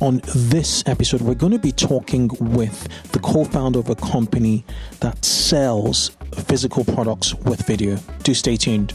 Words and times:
On 0.00 0.22
this 0.24 0.82
episode, 0.86 1.20
we're 1.20 1.34
going 1.34 1.52
to 1.52 1.58
be 1.58 1.72
talking 1.72 2.30
with 2.40 2.88
the 3.12 3.18
co 3.18 3.44
founder 3.44 3.80
of 3.80 3.90
a 3.90 3.94
company 3.96 4.64
that 5.00 5.22
sells 5.22 6.12
physical 6.32 6.84
products 6.84 7.34
with 7.34 7.66
video. 7.66 7.98
Do 8.22 8.32
stay 8.32 8.56
tuned. 8.56 8.94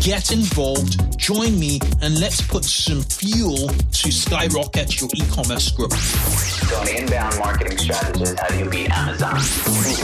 get 0.00 0.32
involved, 0.32 1.18
join 1.18 1.58
me, 1.58 1.78
and 2.02 2.18
let's 2.20 2.40
put 2.40 2.64
some 2.64 3.02
fuel 3.02 3.68
to 3.68 4.12
skyrocket 4.12 5.00
your 5.00 5.10
e-commerce 5.14 5.70
growth. 5.70 5.94
So 5.94 6.80
an 6.80 6.88
inbound 6.88 7.38
marketing 7.38 7.78
strategist, 7.78 8.38
how 8.38 8.48
do 8.48 8.58
you 8.58 8.70
beat 8.70 8.90
Amazon? 8.90 9.34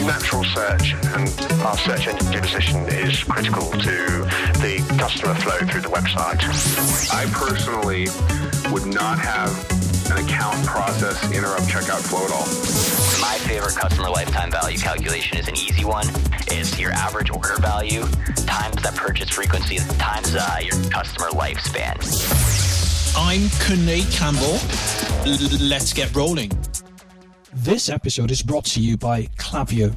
Natural 0.06 0.44
search 0.44 0.94
and 0.94 1.28
our 1.62 1.76
search 1.78 2.08
engine 2.08 2.40
position 2.40 2.76
is 2.88 3.22
critical 3.24 3.70
to 3.70 4.26
the 4.60 4.84
customer 4.98 5.34
flow 5.34 5.58
through 5.66 5.82
the 5.82 5.88
website. 5.88 6.40
I 7.12 7.26
personally 7.32 8.08
would 8.72 8.86
not 8.86 9.18
have 9.18 9.50
an 9.72 9.79
account 10.20 10.66
process 10.66 11.32
interrupt 11.32 11.62
checkout 11.62 12.02
flow 12.02 12.24
at 12.24 12.30
all. 12.30 12.46
My 13.20 13.38
favorite 13.48 13.74
customer 13.74 14.10
lifetime 14.10 14.50
value 14.50 14.78
calculation 14.78 15.38
is 15.38 15.48
an 15.48 15.56
easy 15.56 15.84
one. 15.84 16.06
It's 16.48 16.78
your 16.78 16.92
average 16.92 17.30
order 17.30 17.56
value 17.60 18.02
times 18.46 18.82
that 18.82 18.94
purchase 18.96 19.30
frequency 19.30 19.78
times 19.98 20.34
uh, 20.34 20.58
your 20.62 20.76
customer 20.90 21.28
lifespan. 21.30 21.96
I'm 23.16 23.40
Kunle 23.64 24.04
Campbell. 24.12 24.58
L- 25.26 25.68
let's 25.68 25.92
get 25.92 26.14
rolling. 26.14 26.50
This 27.52 27.88
episode 27.88 28.30
is 28.30 28.42
brought 28.42 28.66
to 28.66 28.80
you 28.80 28.96
by 28.96 29.22
Klaviyo. 29.38 29.94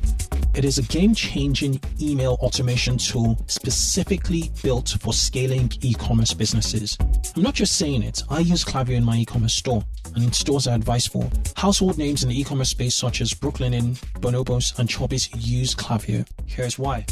It 0.56 0.66
is 0.66 0.78
a 0.78 0.84
game 0.84 1.16
changing 1.16 1.82
email 2.00 2.38
automation 2.40 3.00
tool 3.00 3.44
specifically 3.48 4.52
built 4.62 4.96
for 5.02 5.12
scaling 5.12 5.72
e 5.82 5.96
commerce 5.96 6.34
businesses. 6.34 6.96
I'm 7.36 7.42
not 7.42 7.56
just 7.56 7.76
saying 7.76 8.04
it, 8.04 8.22
I 8.30 8.40
use 8.40 8.64
Klaviyo 8.64 8.98
in 8.98 9.04
my 9.04 9.18
e 9.18 9.26
commerce 9.26 9.56
store 9.56 9.84
and 10.14 10.24
in 10.24 10.32
stores 10.32 10.68
I 10.68 10.76
advise 10.76 11.08
for. 11.08 11.28
Household 11.56 11.98
names 11.98 12.22
in 12.22 12.30
the 12.30 12.40
e 12.40 12.44
commerce 12.44 12.70
space, 12.70 12.94
such 12.94 13.20
as 13.20 13.34
Brooklinen, 13.34 13.98
Bonobos, 14.20 14.78
and 14.78 14.88
Chubbies, 14.88 15.28
use 15.36 15.74
Klaviyo. 15.74 16.24
Here's 16.46 16.78
why. 16.78 17.06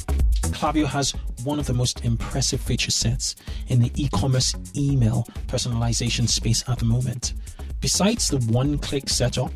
Klaviyo 0.52 0.86
has 0.86 1.16
one 1.44 1.58
of 1.58 1.66
the 1.66 1.74
most 1.74 2.06
impressive 2.06 2.62
feature 2.62 2.92
sets 2.92 3.36
in 3.70 3.82
the 3.82 3.92
e 3.96 4.08
commerce 4.10 4.54
email 4.76 5.28
personalization 5.48 6.30
space 6.30 6.64
at 6.70 6.78
the 6.78 6.86
moment. 6.86 7.34
Besides 7.80 8.28
the 8.28 8.38
one 8.54 8.78
click 8.78 9.10
setup, 9.10 9.52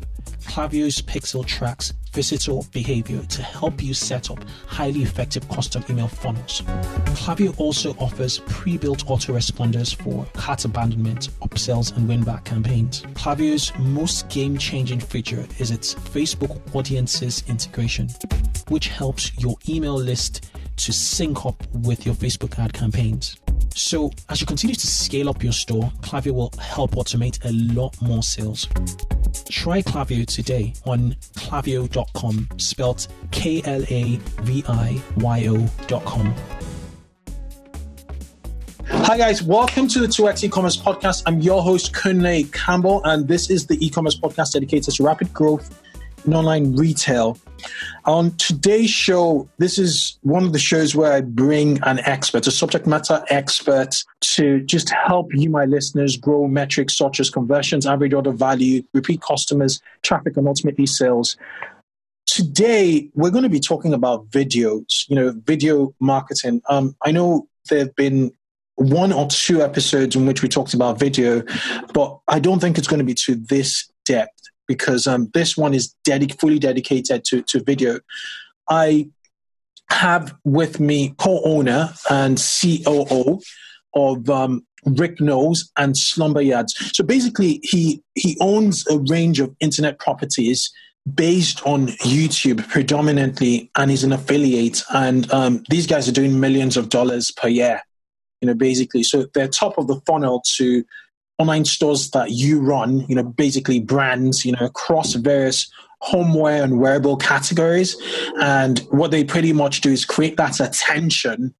Klaviyo's 0.46 1.02
Pixel 1.02 1.44
tracks 1.44 1.92
visitor 2.12 2.60
behavior 2.72 3.20
to 3.24 3.42
help 3.42 3.82
you 3.82 3.92
set 3.92 4.30
up 4.30 4.42
highly 4.66 5.02
effective 5.02 5.46
custom 5.50 5.84
email 5.90 6.08
funnels. 6.08 6.62
Klaviyo 7.14 7.54
also 7.60 7.92
offers 7.98 8.38
pre-built 8.46 9.04
autoresponders 9.06 9.94
for 9.94 10.24
cart 10.32 10.64
abandonment, 10.64 11.28
upsells, 11.40 11.94
and 11.94 12.08
win-back 12.08 12.44
campaigns. 12.46 13.02
Klaviyo's 13.12 13.70
most 13.78 14.30
game-changing 14.30 15.00
feature 15.00 15.46
is 15.58 15.70
its 15.70 15.94
Facebook 15.94 16.58
Audiences 16.74 17.44
integration, 17.48 18.08
which 18.68 18.88
helps 18.88 19.36
your 19.38 19.56
email 19.68 19.94
list 19.94 20.48
to 20.76 20.92
sync 20.92 21.44
up 21.44 21.62
with 21.74 22.06
your 22.06 22.14
Facebook 22.14 22.58
ad 22.58 22.72
campaigns. 22.72 23.36
So, 23.74 24.10
as 24.30 24.40
you 24.40 24.46
continue 24.46 24.74
to 24.74 24.86
scale 24.86 25.28
up 25.28 25.42
your 25.42 25.52
store, 25.52 25.92
Klaviyo 26.00 26.32
will 26.32 26.52
help 26.58 26.92
automate 26.92 27.44
a 27.44 27.52
lot 27.74 28.00
more 28.00 28.22
sales. 28.22 28.66
Try 29.44 29.82
Klaviyo 29.82 30.26
today 30.26 30.72
on 30.84 31.14
klaviyo.com, 31.34 32.48
spelt 32.56 33.08
K 33.30 33.62
L 33.64 33.82
A 33.88 34.16
V 34.42 34.64
I 34.66 35.02
Y 35.16 35.46
O.com. 35.48 36.34
Hi, 38.88 39.18
guys. 39.18 39.42
Welcome 39.42 39.88
to 39.88 40.00
the 40.00 40.06
2x 40.06 40.44
e-commerce 40.44 40.76
podcast. 40.76 41.22
I'm 41.26 41.40
your 41.40 41.62
host, 41.62 41.92
Kunle 41.92 42.50
Campbell, 42.52 43.02
and 43.04 43.28
this 43.28 43.50
is 43.50 43.66
the 43.66 43.76
e-commerce 43.84 44.18
podcast 44.18 44.52
dedicated 44.52 44.94
to 44.94 45.02
rapid 45.02 45.32
growth 45.32 45.82
in 46.26 46.34
online 46.34 46.74
retail. 46.74 47.38
On 48.04 48.30
today's 48.36 48.90
show, 48.90 49.48
this 49.58 49.78
is 49.78 50.18
one 50.22 50.44
of 50.44 50.52
the 50.52 50.58
shows 50.58 50.94
where 50.94 51.12
I 51.12 51.20
bring 51.20 51.80
an 51.82 51.98
expert, 52.00 52.46
a 52.46 52.50
subject 52.50 52.86
matter 52.86 53.24
expert, 53.30 53.96
to 54.20 54.60
just 54.60 54.90
help 54.90 55.34
you, 55.34 55.50
my 55.50 55.64
listeners, 55.64 56.16
grow 56.16 56.46
metrics 56.46 56.96
such 56.96 57.18
as 57.18 57.30
conversions, 57.30 57.86
average 57.86 58.14
order 58.14 58.32
value, 58.32 58.82
repeat 58.94 59.22
customers, 59.22 59.80
traffic, 60.02 60.36
and 60.36 60.46
ultimately 60.46 60.86
sales. 60.86 61.36
Today, 62.26 63.08
we're 63.14 63.30
going 63.30 63.44
to 63.44 63.48
be 63.48 63.60
talking 63.60 63.92
about 63.92 64.28
videos, 64.30 65.08
you 65.08 65.16
know, 65.16 65.32
video 65.44 65.94
marketing. 66.00 66.62
Um, 66.68 66.94
I 67.02 67.10
know 67.10 67.48
there 67.68 67.80
have 67.80 67.96
been 67.96 68.32
one 68.76 69.12
or 69.12 69.26
two 69.26 69.62
episodes 69.62 70.14
in 70.14 70.26
which 70.26 70.42
we 70.42 70.48
talked 70.48 70.74
about 70.74 70.98
video, 70.98 71.42
but 71.92 72.18
I 72.28 72.38
don't 72.38 72.60
think 72.60 72.78
it's 72.78 72.88
going 72.88 72.98
to 72.98 73.04
be 73.04 73.14
to 73.14 73.34
this 73.34 73.90
depth 74.04 74.35
because 74.66 75.06
um, 75.06 75.30
this 75.34 75.56
one 75.56 75.74
is 75.74 75.94
fully 76.38 76.58
dedicated 76.58 77.24
to, 77.24 77.42
to 77.42 77.62
video. 77.62 78.00
I 78.68 79.10
have 79.90 80.34
with 80.44 80.80
me 80.80 81.14
co-owner 81.18 81.90
and 82.10 82.38
COO 82.38 83.40
of 83.94 84.28
um, 84.28 84.66
RizKnows 84.86 85.70
and 85.76 85.96
Slumber 85.96 86.42
Yards. 86.42 86.74
So 86.94 87.04
basically, 87.04 87.60
he 87.62 88.02
he 88.14 88.36
owns 88.40 88.86
a 88.88 88.98
range 88.98 89.40
of 89.40 89.54
internet 89.60 89.98
properties 89.98 90.72
based 91.14 91.64
on 91.64 91.88
YouTube 91.88 92.68
predominantly, 92.68 93.70
and 93.76 93.90
he's 93.90 94.04
an 94.04 94.12
affiliate. 94.12 94.82
And 94.92 95.30
um, 95.32 95.62
these 95.70 95.86
guys 95.86 96.08
are 96.08 96.12
doing 96.12 96.40
millions 96.40 96.76
of 96.76 96.88
dollars 96.88 97.30
per 97.30 97.48
year. 97.48 97.80
You 98.40 98.46
know, 98.46 98.54
basically, 98.54 99.02
so 99.02 99.26
they're 99.34 99.48
top 99.48 99.78
of 99.78 99.86
the 99.86 100.00
funnel 100.06 100.42
to 100.56 100.84
online 101.38 101.64
stores 101.64 102.10
that 102.10 102.30
you 102.30 102.60
run, 102.60 103.06
you 103.08 103.14
know, 103.14 103.22
basically 103.22 103.80
brands, 103.80 104.44
you 104.44 104.52
know, 104.52 104.64
across 104.64 105.14
various 105.14 105.70
homeware 106.00 106.62
and 106.62 106.78
wearable 106.78 107.16
categories. 107.16 107.96
And 108.40 108.78
what 108.90 109.10
they 109.10 109.24
pretty 109.24 109.52
much 109.52 109.80
do 109.80 109.90
is 109.90 110.04
create 110.04 110.36
that 110.36 110.60
attention 110.60 111.54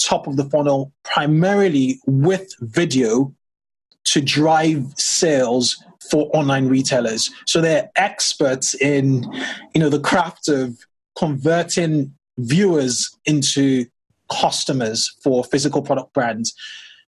top 0.00 0.26
of 0.26 0.36
the 0.36 0.44
funnel 0.44 0.92
primarily 1.04 2.00
with 2.06 2.54
video 2.60 3.34
to 4.04 4.20
drive 4.20 4.84
sales 4.96 5.82
for 6.10 6.30
online 6.34 6.68
retailers. 6.68 7.30
So 7.46 7.60
they're 7.60 7.90
experts 7.96 8.74
in, 8.74 9.30
you 9.74 9.80
know, 9.80 9.90
the 9.90 10.00
craft 10.00 10.48
of 10.48 10.78
converting 11.16 12.14
viewers 12.38 13.14
into 13.26 13.84
customers 14.32 15.14
for 15.22 15.44
physical 15.44 15.82
product 15.82 16.14
brands. 16.14 16.54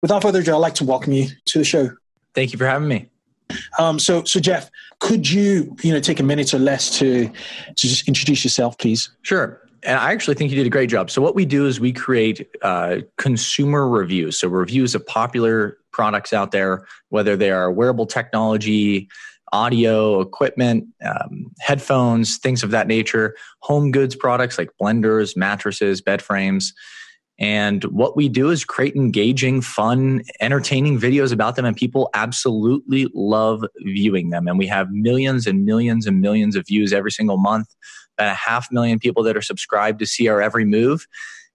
Without 0.01 0.21
further 0.21 0.39
ado, 0.39 0.53
I'd 0.53 0.57
like 0.57 0.75
to 0.75 0.85
welcome 0.85 1.13
you 1.13 1.27
to 1.45 1.57
the 1.57 1.65
show. 1.65 1.89
Thank 2.37 2.53
you 2.53 2.59
for 2.59 2.67
having 2.67 2.87
me. 2.87 3.09
Um, 3.79 3.97
so, 3.97 4.23
so 4.23 4.39
Jeff, 4.39 4.69
could 4.99 5.27
you, 5.27 5.75
you 5.81 5.91
know, 5.91 5.99
take 5.99 6.19
a 6.19 6.23
minute 6.23 6.53
or 6.53 6.59
less 6.59 6.95
to 6.99 7.25
to 7.29 7.33
just 7.75 8.07
introduce 8.07 8.43
yourself, 8.43 8.77
please? 8.77 9.09
Sure. 9.23 9.59
And 9.81 9.97
I 9.97 10.11
actually 10.11 10.35
think 10.35 10.51
you 10.51 10.57
did 10.57 10.67
a 10.67 10.69
great 10.69 10.91
job. 10.91 11.09
So, 11.09 11.19
what 11.19 11.33
we 11.33 11.45
do 11.45 11.65
is 11.65 11.79
we 11.79 11.91
create 11.91 12.47
uh, 12.61 12.97
consumer 13.17 13.89
reviews. 13.89 14.39
So, 14.39 14.49
reviews 14.49 14.93
of 14.93 15.03
popular 15.07 15.79
products 15.91 16.31
out 16.31 16.51
there, 16.51 16.85
whether 17.09 17.35
they 17.35 17.49
are 17.49 17.71
wearable 17.71 18.05
technology, 18.05 19.09
audio, 19.51 20.21
equipment, 20.21 20.85
um, 21.03 21.51
headphones, 21.59 22.37
things 22.37 22.61
of 22.61 22.69
that 22.69 22.85
nature, 22.85 23.35
home 23.61 23.89
goods 23.89 24.15
products 24.15 24.59
like 24.59 24.69
blenders, 24.79 25.35
mattresses, 25.35 26.01
bed 26.01 26.21
frames. 26.21 26.71
And 27.39 27.83
what 27.85 28.15
we 28.15 28.29
do 28.29 28.49
is 28.49 28.65
create 28.65 28.95
engaging, 28.95 29.61
fun, 29.61 30.23
entertaining 30.41 30.99
videos 30.99 31.31
about 31.31 31.55
them, 31.55 31.65
and 31.65 31.77
people 31.77 32.09
absolutely 32.13 33.07
love 33.13 33.63
viewing 33.83 34.31
them. 34.31 34.47
And 34.47 34.57
we 34.57 34.65
have 34.67 34.89
millions 34.91 35.45
and 35.45 35.63
millions 35.63 36.07
and 36.07 36.19
millions 36.19 36.55
of 36.55 36.65
views 36.65 36.93
every 36.93 37.11
single 37.11 37.37
month, 37.37 37.67
about 38.17 38.31
a 38.31 38.35
half 38.35 38.71
million 38.71 38.97
people 38.97 39.21
that 39.23 39.37
are 39.37 39.41
subscribed 39.41 39.99
to 39.99 40.07
see 40.07 40.27
our 40.27 40.41
every 40.41 40.65
move. 40.65 41.05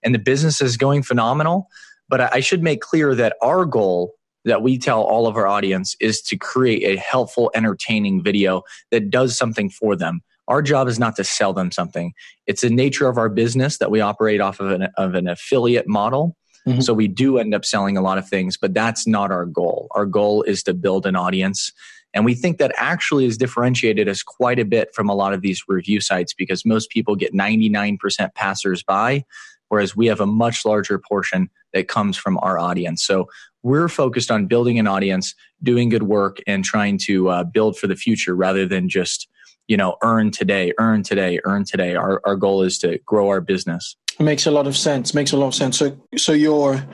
And 0.04 0.14
the 0.14 0.20
business 0.20 0.60
is 0.60 0.76
going 0.76 1.02
phenomenal. 1.02 1.68
But 2.08 2.32
I 2.32 2.40
should 2.40 2.62
make 2.62 2.80
clear 2.80 3.14
that 3.14 3.36
our 3.42 3.64
goal 3.64 4.12
that 4.44 4.62
we 4.62 4.76
tell 4.76 5.02
all 5.02 5.26
of 5.26 5.36
our 5.36 5.46
audience 5.46 5.96
is 6.00 6.20
to 6.22 6.36
create 6.36 6.84
a 6.84 7.00
helpful, 7.00 7.50
entertaining 7.54 8.22
video 8.22 8.62
that 8.90 9.10
does 9.10 9.36
something 9.36 9.70
for 9.70 9.96
them 9.96 10.20
our 10.48 10.62
job 10.62 10.88
is 10.88 10.98
not 10.98 11.16
to 11.16 11.24
sell 11.24 11.52
them 11.52 11.70
something. 11.70 12.12
It's 12.46 12.62
the 12.62 12.70
nature 12.70 13.08
of 13.08 13.18
our 13.18 13.28
business 13.28 13.78
that 13.78 13.90
we 13.90 14.00
operate 14.00 14.40
off 14.40 14.60
of 14.60 14.70
an, 14.70 14.88
of 14.96 15.14
an 15.14 15.28
affiliate 15.28 15.86
model. 15.86 16.36
Mm-hmm. 16.66 16.80
So 16.80 16.94
we 16.94 17.08
do 17.08 17.38
end 17.38 17.54
up 17.54 17.64
selling 17.64 17.96
a 17.96 18.02
lot 18.02 18.18
of 18.18 18.28
things, 18.28 18.56
but 18.56 18.74
that's 18.74 19.06
not 19.06 19.30
our 19.30 19.46
goal. 19.46 19.88
Our 19.92 20.06
goal 20.06 20.42
is 20.42 20.62
to 20.64 20.74
build 20.74 21.06
an 21.06 21.16
audience 21.16 21.72
And 22.14 22.24
we 22.24 22.34
think 22.34 22.58
that 22.58 22.72
actually 22.76 23.24
has 23.24 23.36
differentiated 23.36 24.08
us 24.08 24.22
quite 24.22 24.58
a 24.58 24.64
bit 24.64 24.94
from 24.94 25.08
a 25.08 25.14
lot 25.14 25.32
of 25.32 25.40
these 25.40 25.62
review 25.66 26.00
sites 26.00 26.34
because 26.34 26.64
most 26.64 26.90
people 26.90 27.16
get 27.16 27.32
99% 27.32 28.34
passers 28.34 28.82
by, 28.82 29.24
whereas 29.68 29.96
we 29.96 30.06
have 30.06 30.20
a 30.20 30.26
much 30.26 30.64
larger 30.64 30.98
portion 30.98 31.48
that 31.72 31.88
comes 31.88 32.16
from 32.16 32.38
our 32.38 32.58
audience. 32.58 33.02
So 33.02 33.28
we're 33.62 33.88
focused 33.88 34.30
on 34.30 34.46
building 34.46 34.78
an 34.78 34.86
audience, 34.86 35.34
doing 35.62 35.88
good 35.88 36.02
work, 36.02 36.38
and 36.46 36.64
trying 36.64 36.98
to 37.04 37.30
uh, 37.30 37.44
build 37.44 37.78
for 37.78 37.86
the 37.86 37.96
future 37.96 38.34
rather 38.34 38.66
than 38.66 38.88
just 38.88 39.28
you 39.68 39.76
know 39.76 39.96
earn 40.02 40.30
today, 40.30 40.72
earn 40.78 41.02
today, 41.02 41.40
earn 41.44 41.64
today. 41.64 41.94
Our 41.94 42.20
our 42.24 42.36
goal 42.36 42.62
is 42.62 42.78
to 42.78 42.98
grow 43.06 43.28
our 43.28 43.40
business. 43.40 43.96
It 44.18 44.22
makes 44.22 44.46
a 44.46 44.50
lot 44.50 44.66
of 44.66 44.76
sense. 44.76 45.14
Makes 45.14 45.32
a 45.32 45.36
lot 45.36 45.48
of 45.48 45.54
sense. 45.54 45.78
So 45.78 45.96
so 46.16 46.32
your 46.32 46.84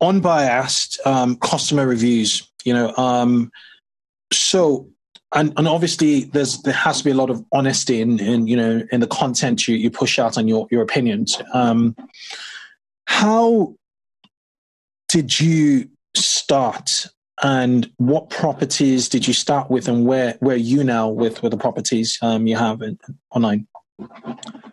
unbiased 0.00 1.00
um, 1.06 1.36
customer 1.36 1.86
reviews. 1.86 2.48
You 2.64 2.74
know, 2.74 2.94
um, 2.96 3.50
so 4.32 4.88
and, 5.34 5.52
and 5.56 5.66
obviously 5.66 6.24
there's 6.24 6.62
there 6.62 6.74
has 6.74 6.98
to 6.98 7.04
be 7.04 7.10
a 7.10 7.14
lot 7.14 7.30
of 7.30 7.44
honesty 7.52 8.00
in, 8.00 8.20
in 8.20 8.46
you 8.46 8.56
know 8.56 8.82
in 8.92 9.00
the 9.00 9.06
content 9.06 9.66
you, 9.66 9.76
you 9.76 9.90
push 9.90 10.18
out 10.18 10.36
on 10.36 10.48
your 10.48 10.66
your 10.70 10.82
opinions. 10.82 11.40
Um, 11.54 11.96
how 13.06 13.74
did 15.08 15.38
you 15.38 15.88
start 16.14 17.08
and 17.42 17.90
what 17.96 18.30
properties 18.30 19.08
did 19.08 19.26
you 19.26 19.34
start 19.34 19.70
with 19.70 19.88
and 19.88 20.06
where 20.06 20.36
where 20.40 20.56
you 20.56 20.84
now 20.84 21.08
with 21.08 21.42
with 21.42 21.50
the 21.50 21.58
properties 21.58 22.18
um, 22.22 22.46
you 22.46 22.56
have 22.56 22.82
in, 22.82 22.98
online 23.30 23.66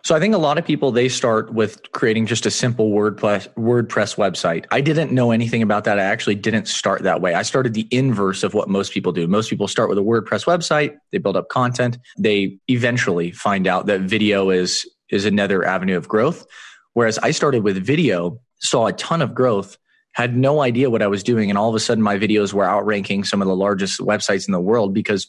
so 0.02 0.14
I 0.14 0.18
think 0.18 0.34
a 0.34 0.38
lot 0.38 0.58
of 0.58 0.64
people 0.64 0.90
they 0.90 1.08
start 1.08 1.52
with 1.52 1.92
creating 1.92 2.26
just 2.26 2.46
a 2.46 2.50
simple 2.50 2.90
WordPress 2.90 3.48
WordPress 3.54 4.16
website. 4.16 4.64
I 4.70 4.80
didn't 4.80 5.12
know 5.12 5.30
anything 5.30 5.62
about 5.62 5.84
that. 5.84 5.98
I 5.98 6.04
actually 6.04 6.36
didn't 6.36 6.66
start 6.66 7.02
that 7.02 7.20
way. 7.20 7.34
I 7.34 7.42
started 7.42 7.74
the 7.74 7.86
inverse 7.90 8.42
of 8.42 8.54
what 8.54 8.68
most 8.68 8.92
people 8.92 9.12
do. 9.12 9.28
Most 9.28 9.50
people 9.50 9.68
start 9.68 9.88
with 9.88 9.98
a 9.98 10.02
WordPress 10.02 10.46
website, 10.46 10.96
they 11.12 11.18
build 11.18 11.36
up 11.36 11.48
content, 11.48 11.98
they 12.18 12.58
eventually 12.68 13.30
find 13.30 13.66
out 13.66 13.86
that 13.86 14.00
video 14.00 14.50
is 14.50 14.88
is 15.10 15.24
another 15.24 15.64
avenue 15.64 15.96
of 15.96 16.08
growth. 16.08 16.46
Whereas 16.94 17.18
I 17.18 17.30
started 17.30 17.62
with 17.62 17.76
video, 17.84 18.40
saw 18.60 18.86
a 18.86 18.92
ton 18.92 19.22
of 19.22 19.34
growth, 19.34 19.76
had 20.12 20.36
no 20.36 20.60
idea 20.60 20.90
what 20.90 21.02
I 21.02 21.06
was 21.06 21.22
doing 21.22 21.50
and 21.50 21.58
all 21.58 21.68
of 21.68 21.74
a 21.74 21.80
sudden 21.80 22.02
my 22.02 22.18
videos 22.18 22.52
were 22.52 22.64
outranking 22.64 23.24
some 23.24 23.40
of 23.40 23.48
the 23.48 23.56
largest 23.56 24.00
websites 24.00 24.48
in 24.48 24.52
the 24.52 24.60
world 24.60 24.92
because 24.92 25.28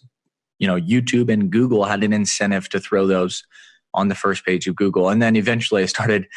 you 0.60 0.68
know 0.68 0.80
YouTube 0.80 1.32
and 1.32 1.52
Google 1.52 1.86
had 1.86 2.04
an 2.04 2.14
incentive 2.14 2.68
to 2.70 2.80
throw 2.80 3.06
those 3.08 3.44
on 3.94 4.08
the 4.08 4.16
first 4.16 4.46
page 4.46 4.68
of 4.68 4.76
Google. 4.76 5.10
And 5.10 5.22
then 5.22 5.36
eventually 5.36 5.84
I 5.84 5.86
started 5.86 6.28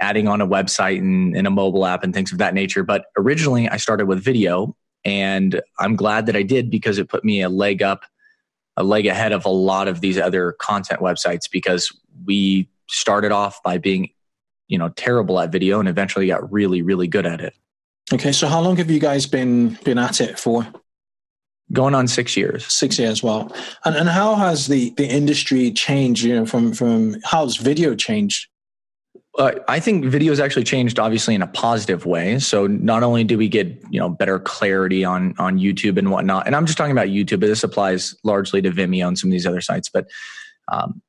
adding 0.00 0.28
on 0.28 0.40
a 0.40 0.46
website 0.46 0.98
and, 0.98 1.36
and, 1.36 1.46
a 1.46 1.50
mobile 1.50 1.84
app 1.84 2.02
and 2.02 2.14
things 2.14 2.32
of 2.32 2.38
that 2.38 2.54
nature. 2.54 2.82
But 2.82 3.06
originally 3.16 3.68
I 3.68 3.76
started 3.76 4.06
with 4.06 4.22
video 4.22 4.74
and 5.04 5.60
I'm 5.78 5.96
glad 5.96 6.26
that 6.26 6.36
I 6.36 6.42
did 6.42 6.70
because 6.70 6.98
it 6.98 7.08
put 7.08 7.24
me 7.24 7.42
a 7.42 7.48
leg 7.48 7.82
up, 7.82 8.04
a 8.76 8.82
leg 8.84 9.06
ahead 9.06 9.32
of 9.32 9.44
a 9.44 9.50
lot 9.50 9.88
of 9.88 10.00
these 10.00 10.18
other 10.18 10.52
content 10.52 11.00
websites 11.00 11.50
because 11.50 11.92
we 12.24 12.68
started 12.88 13.32
off 13.32 13.62
by 13.62 13.78
being, 13.78 14.10
you 14.68 14.78
know, 14.78 14.88
terrible 14.90 15.38
at 15.40 15.52
video 15.52 15.78
and 15.78 15.88
eventually 15.88 16.26
got 16.26 16.50
really, 16.50 16.82
really 16.82 17.08
good 17.08 17.26
at 17.26 17.40
it. 17.40 17.54
Okay. 18.12 18.32
So 18.32 18.46
how 18.46 18.60
long 18.60 18.76
have 18.76 18.90
you 18.90 19.00
guys 19.00 19.26
been, 19.26 19.78
been 19.84 19.98
at 19.98 20.20
it 20.20 20.38
for? 20.38 20.66
going 21.72 21.94
on 21.94 22.06
six 22.06 22.36
years. 22.36 22.66
Six 22.66 22.98
years, 22.98 23.22
well. 23.22 23.54
And 23.84 23.96
and 23.96 24.08
how 24.08 24.34
has 24.34 24.66
the 24.66 24.90
the 24.96 25.06
industry 25.06 25.70
changed? 25.72 26.22
You 26.22 26.36
know, 26.36 26.46
from 26.46 26.72
from 26.72 27.16
how's 27.24 27.56
video 27.56 27.94
changed? 27.94 28.48
Uh, 29.38 29.52
I 29.66 29.80
think 29.80 30.04
video 30.04 30.30
has 30.30 30.40
actually 30.40 30.64
changed, 30.64 30.98
obviously, 30.98 31.34
in 31.34 31.40
a 31.40 31.46
positive 31.46 32.04
way. 32.04 32.38
So 32.38 32.66
not 32.66 33.02
only 33.02 33.24
do 33.24 33.38
we 33.38 33.48
get 33.48 33.66
you 33.90 33.98
know 33.98 34.08
better 34.08 34.38
clarity 34.38 35.04
on 35.04 35.34
on 35.38 35.58
YouTube 35.58 35.96
and 35.98 36.10
whatnot, 36.10 36.46
and 36.46 36.54
I'm 36.54 36.66
just 36.66 36.76
talking 36.76 36.92
about 36.92 37.08
YouTube, 37.08 37.40
but 37.40 37.46
this 37.46 37.64
applies 37.64 38.14
largely 38.24 38.60
to 38.62 38.70
Vimeo 38.70 39.08
and 39.08 39.18
some 39.18 39.28
of 39.28 39.32
these 39.32 39.46
other 39.46 39.60
sites. 39.60 39.88
But 39.88 40.06
um, 40.70 41.00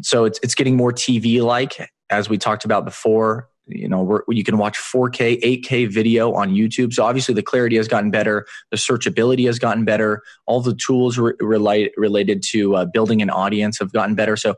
so 0.00 0.24
it's 0.24 0.40
it's 0.42 0.54
getting 0.54 0.76
more 0.76 0.92
TV 0.92 1.42
like, 1.42 1.88
as 2.10 2.28
we 2.28 2.38
talked 2.38 2.64
about 2.64 2.84
before 2.84 3.48
you 3.66 3.88
know 3.88 4.20
you 4.28 4.44
can 4.44 4.58
watch 4.58 4.78
4k 4.78 5.40
8k 5.40 5.88
video 5.88 6.32
on 6.32 6.50
youtube. 6.50 6.92
So 6.92 7.04
obviously 7.04 7.34
the 7.34 7.42
clarity 7.42 7.76
has 7.76 7.88
gotten 7.88 8.10
better 8.10 8.46
the 8.70 8.76
searchability 8.76 9.46
has 9.46 9.58
gotten 9.58 9.84
better 9.84 10.22
all 10.46 10.60
the 10.60 10.74
tools 10.74 11.18
re- 11.18 11.34
relate, 11.40 11.92
related 11.96 12.42
to 12.50 12.76
uh, 12.76 12.84
building 12.84 13.22
an 13.22 13.30
audience 13.30 13.78
have 13.78 13.92
gotten 13.92 14.14
better. 14.14 14.36
So 14.36 14.54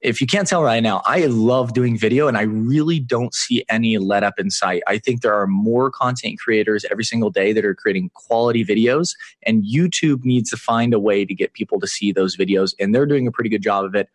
if 0.00 0.20
you 0.20 0.28
can't 0.28 0.46
tell 0.46 0.62
right 0.62 0.82
now 0.82 1.02
i 1.06 1.26
love 1.26 1.72
doing 1.74 1.98
video 1.98 2.28
and 2.28 2.38
i 2.38 2.42
really 2.42 3.00
don't 3.00 3.34
see 3.34 3.64
any 3.68 3.98
let 3.98 4.22
up 4.22 4.38
in 4.38 4.48
sight. 4.48 4.82
I 4.86 4.98
think 4.98 5.22
there 5.22 5.34
are 5.34 5.48
more 5.48 5.90
content 5.90 6.38
creators 6.38 6.84
every 6.90 7.04
single 7.04 7.30
day 7.30 7.52
that 7.52 7.64
are 7.64 7.74
creating 7.74 8.10
quality 8.14 8.64
videos 8.64 9.16
and 9.44 9.64
youtube 9.64 10.24
needs 10.24 10.50
to 10.50 10.56
find 10.56 10.94
a 10.94 11.00
way 11.00 11.24
to 11.24 11.34
get 11.34 11.52
people 11.54 11.80
to 11.80 11.88
see 11.88 12.12
those 12.12 12.36
videos 12.36 12.74
and 12.78 12.94
they're 12.94 13.06
doing 13.06 13.26
a 13.26 13.32
pretty 13.32 13.50
good 13.50 13.62
job 13.62 13.84
of 13.84 13.96
it. 13.96 14.08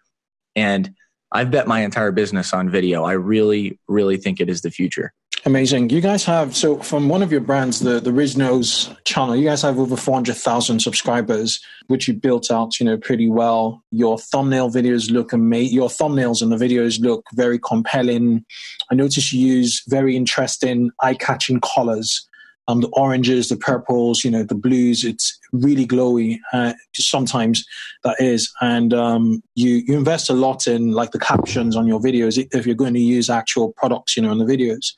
And 0.56 0.96
I've 1.32 1.52
bet 1.52 1.68
my 1.68 1.82
entire 1.82 2.12
business 2.12 2.54
on 2.54 2.70
video. 2.70 3.04
I 3.04 3.14
really, 3.14 3.80
really 3.88 4.18
think 4.18 4.40
it 4.40 4.50
is 4.50 4.62
the 4.62 4.72
future. 4.72 5.14
Amazing. 5.46 5.92
You 5.92 6.02
guys 6.02 6.26
have 6.26 6.58
so 6.58 6.78
from 6.80 7.08
one 7.08 7.22
of 7.22 7.32
your 7.32 7.42
brands, 7.42 7.80
the 7.80 8.02
the 8.02 8.10
RizKnows 8.12 8.98
channel. 9.06 9.36
You 9.36 9.46
guys 9.46 9.62
have 9.62 9.80
over 9.80 9.96
four 9.96 10.16
hundred 10.16 10.36
thousand 10.36 10.82
subscribers, 10.82 11.62
which 11.88 12.08
you 12.08 12.16
built 12.16 12.52
out, 12.52 12.80
you 12.80 12.86
know, 12.86 12.98
pretty 12.98 13.30
well. 13.30 13.82
Your 13.92 14.18
thumbnail 14.18 14.70
videos 14.70 15.10
look 15.10 15.32
amazing. 15.32 15.74
Your 15.74 15.90
thumbnails 15.90 16.42
and 16.42 16.52
the 16.52 16.58
videos 16.58 17.00
look 17.00 17.24
very 17.34 17.60
compelling. 17.60 18.44
I 18.92 18.96
notice 18.96 19.32
you 19.32 19.48
use 19.48 19.84
very 19.88 20.18
interesting, 20.18 20.92
eye 21.02 21.14
catching 21.14 21.62
colors 21.62 22.28
um, 22.68 22.82
the 22.82 22.90
oranges, 22.90 23.50
the 23.50 23.58
purples, 23.58 24.24
you 24.24 24.32
know, 24.32 24.44
the 24.44 24.56
blues. 24.56 25.04
It's 25.04 25.38
really 25.52 25.88
glowy. 25.88 26.40
Uh, 26.52 26.74
sometimes 26.94 27.66
that 28.04 28.18
is, 28.20 28.52
and 28.62 28.94
um, 28.94 29.42
you 29.56 29.84
you 29.88 29.98
invest 29.98 30.30
a 30.30 30.34
lot 30.34 30.68
in 30.68 30.92
like 30.92 31.12
the 31.12 31.20
captions 31.20 31.76
on 31.76 31.88
your 31.88 32.00
videos 32.00 32.46
if 32.52 32.66
you're 32.66 32.76
going 32.76 32.94
to 32.94 33.00
use 33.00 33.30
actual 33.30 33.74
products, 33.74 34.18
you 34.18 34.24
know, 34.24 34.32
in 34.32 34.40
the 34.40 34.46
videos. 34.46 34.94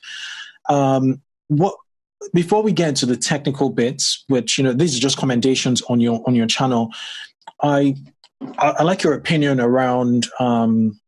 Um, 0.68 1.22
what 1.48 1.74
before 2.34 2.62
we 2.62 2.72
get 2.72 2.90
into 2.90 3.06
the 3.06 3.16
technical 3.16 3.70
bits, 3.70 4.24
which 4.28 4.58
you 4.58 4.64
know, 4.64 4.72
these 4.72 4.96
are 4.96 5.00
just 5.00 5.18
commendations 5.18 5.82
on 5.82 6.00
your 6.00 6.22
on 6.26 6.34
your 6.34 6.46
channel. 6.46 6.90
I 7.62 7.94
I, 8.58 8.70
I 8.78 8.82
like 8.82 9.02
your 9.02 9.14
opinion 9.14 9.60
around 9.60 10.26
um, 10.40 10.98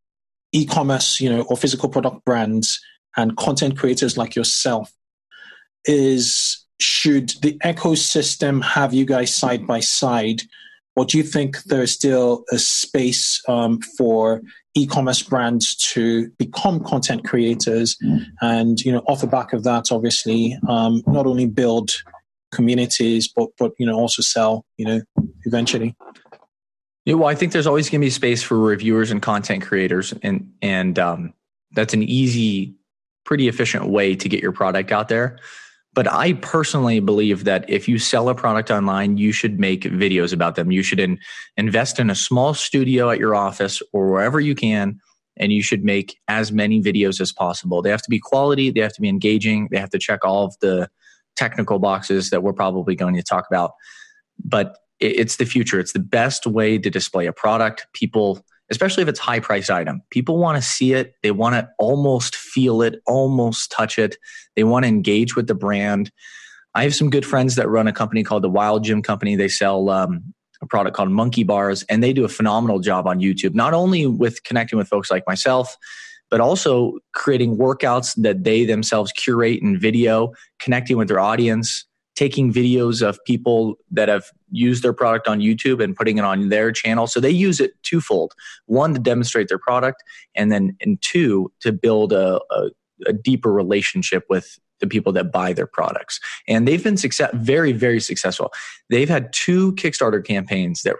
e-commerce, 0.52 1.20
you 1.20 1.30
know, 1.30 1.42
or 1.42 1.56
physical 1.56 1.88
product 1.88 2.24
brands 2.24 2.80
and 3.16 3.36
content 3.36 3.78
creators 3.78 4.16
like 4.16 4.36
yourself 4.36 4.92
is 5.84 6.64
should 6.80 7.30
the 7.42 7.58
ecosystem 7.64 8.62
have 8.62 8.92
you 8.92 9.04
guys 9.04 9.34
side 9.34 9.66
by 9.66 9.80
side? 9.80 10.42
Or 10.94 11.04
do 11.06 11.16
you 11.16 11.24
think 11.24 11.62
there's 11.64 11.92
still 11.92 12.44
a 12.50 12.58
space 12.58 13.40
um, 13.48 13.80
for 13.96 14.42
e-commerce 14.74 15.22
brands 15.22 15.74
to 15.76 16.28
become 16.38 16.82
content 16.82 17.24
creators 17.24 17.96
and 18.40 18.80
you 18.80 18.90
know 18.90 19.00
off 19.06 19.20
the 19.20 19.26
back 19.26 19.52
of 19.52 19.64
that 19.64 19.92
obviously 19.92 20.56
um, 20.68 21.02
not 21.06 21.26
only 21.26 21.46
build 21.46 21.90
communities 22.52 23.28
but 23.28 23.50
but 23.58 23.72
you 23.78 23.86
know 23.86 23.94
also 23.94 24.22
sell 24.22 24.64
you 24.78 24.84
know 24.84 25.00
eventually 25.44 25.94
yeah, 27.04 27.14
well 27.14 27.28
i 27.28 27.34
think 27.34 27.52
there's 27.52 27.66
always 27.66 27.90
going 27.90 28.00
to 28.00 28.06
be 28.06 28.10
space 28.10 28.42
for 28.42 28.58
reviewers 28.58 29.10
and 29.10 29.20
content 29.20 29.62
creators 29.62 30.14
and 30.22 30.50
and 30.62 30.98
um, 30.98 31.34
that's 31.72 31.92
an 31.92 32.02
easy 32.02 32.74
pretty 33.24 33.48
efficient 33.48 33.86
way 33.86 34.16
to 34.16 34.28
get 34.28 34.42
your 34.42 34.52
product 34.52 34.90
out 34.90 35.08
there 35.08 35.38
but 35.94 36.10
I 36.10 36.34
personally 36.34 37.00
believe 37.00 37.44
that 37.44 37.68
if 37.68 37.86
you 37.86 37.98
sell 37.98 38.28
a 38.28 38.34
product 38.34 38.70
online, 38.70 39.18
you 39.18 39.32
should 39.32 39.60
make 39.60 39.82
videos 39.82 40.32
about 40.32 40.54
them. 40.54 40.72
You 40.72 40.82
should 40.82 41.00
in, 41.00 41.18
invest 41.56 41.98
in 41.98 42.08
a 42.08 42.14
small 42.14 42.54
studio 42.54 43.10
at 43.10 43.18
your 43.18 43.34
office 43.34 43.82
or 43.92 44.10
wherever 44.10 44.40
you 44.40 44.54
can, 44.54 44.98
and 45.36 45.52
you 45.52 45.62
should 45.62 45.84
make 45.84 46.18
as 46.28 46.50
many 46.50 46.82
videos 46.82 47.20
as 47.20 47.32
possible. 47.32 47.82
They 47.82 47.90
have 47.90 48.02
to 48.02 48.10
be 48.10 48.18
quality, 48.18 48.70
they 48.70 48.80
have 48.80 48.94
to 48.94 49.00
be 49.00 49.08
engaging, 49.08 49.68
they 49.70 49.78
have 49.78 49.90
to 49.90 49.98
check 49.98 50.24
all 50.24 50.44
of 50.44 50.56
the 50.60 50.88
technical 51.36 51.78
boxes 51.78 52.30
that 52.30 52.42
we're 52.42 52.52
probably 52.52 52.94
going 52.94 53.14
to 53.14 53.22
talk 53.22 53.46
about. 53.50 53.72
But 54.42 54.78
it's 54.98 55.36
the 55.36 55.44
future. 55.44 55.80
It's 55.80 55.92
the 55.92 55.98
best 55.98 56.46
way 56.46 56.78
to 56.78 56.88
display 56.88 57.26
a 57.26 57.32
product. 57.32 57.86
People 57.92 58.44
especially 58.72 59.02
if 59.02 59.08
it's 59.08 59.20
high 59.20 59.38
priced 59.38 59.70
item. 59.70 60.00
People 60.10 60.38
want 60.38 60.56
to 60.56 60.62
see 60.62 60.94
it. 60.94 61.14
They 61.22 61.30
want 61.30 61.54
to 61.54 61.68
almost 61.78 62.34
feel 62.34 62.80
it, 62.80 63.00
almost 63.06 63.70
touch 63.70 63.98
it. 63.98 64.16
They 64.56 64.64
want 64.64 64.84
to 64.84 64.88
engage 64.88 65.36
with 65.36 65.46
the 65.46 65.54
brand. 65.54 66.10
I 66.74 66.84
have 66.84 66.94
some 66.94 67.10
good 67.10 67.26
friends 67.26 67.54
that 67.56 67.68
run 67.68 67.86
a 67.86 67.92
company 67.92 68.24
called 68.24 68.42
the 68.42 68.48
Wild 68.48 68.82
Gym 68.82 69.02
Company. 69.02 69.36
They 69.36 69.48
sell 69.48 69.90
um, 69.90 70.34
a 70.62 70.66
product 70.66 70.96
called 70.96 71.10
Monkey 71.10 71.44
Bars, 71.44 71.82
and 71.90 72.02
they 72.02 72.14
do 72.14 72.24
a 72.24 72.28
phenomenal 72.28 72.80
job 72.80 73.06
on 73.06 73.20
YouTube, 73.20 73.54
not 73.54 73.74
only 73.74 74.06
with 74.06 74.42
connecting 74.42 74.78
with 74.78 74.88
folks 74.88 75.10
like 75.10 75.24
myself, 75.26 75.76
but 76.30 76.40
also 76.40 76.94
creating 77.12 77.58
workouts 77.58 78.14
that 78.22 78.42
they 78.42 78.64
themselves 78.64 79.12
curate 79.12 79.60
in 79.60 79.78
video, 79.78 80.32
connecting 80.60 80.96
with 80.96 81.08
their 81.08 81.20
audience, 81.20 81.84
taking 82.14 82.52
videos 82.52 83.06
of 83.06 83.18
people 83.24 83.76
that 83.90 84.08
have 84.08 84.26
used 84.50 84.82
their 84.82 84.92
product 84.92 85.26
on 85.26 85.40
YouTube 85.40 85.82
and 85.82 85.96
putting 85.96 86.18
it 86.18 86.24
on 86.24 86.50
their 86.50 86.70
channel. 86.70 87.06
So 87.06 87.20
they 87.20 87.30
use 87.30 87.58
it 87.60 87.72
twofold 87.82 88.34
one, 88.66 88.92
to 88.94 89.00
demonstrate 89.00 89.48
their 89.48 89.58
product, 89.58 90.02
and 90.34 90.52
then, 90.52 90.76
and 90.80 91.00
two, 91.00 91.50
to 91.60 91.72
build 91.72 92.12
a, 92.12 92.40
a, 92.50 92.70
a 93.06 93.12
deeper 93.12 93.52
relationship 93.52 94.24
with 94.28 94.58
the 94.80 94.86
people 94.86 95.12
that 95.12 95.32
buy 95.32 95.52
their 95.52 95.66
products. 95.66 96.20
And 96.46 96.68
they've 96.68 96.82
been 96.82 96.96
success, 96.96 97.30
very, 97.34 97.72
very 97.72 98.00
successful. 98.00 98.52
They've 98.90 99.08
had 99.08 99.32
two 99.32 99.72
Kickstarter 99.76 100.24
campaigns 100.24 100.82
that 100.82 100.96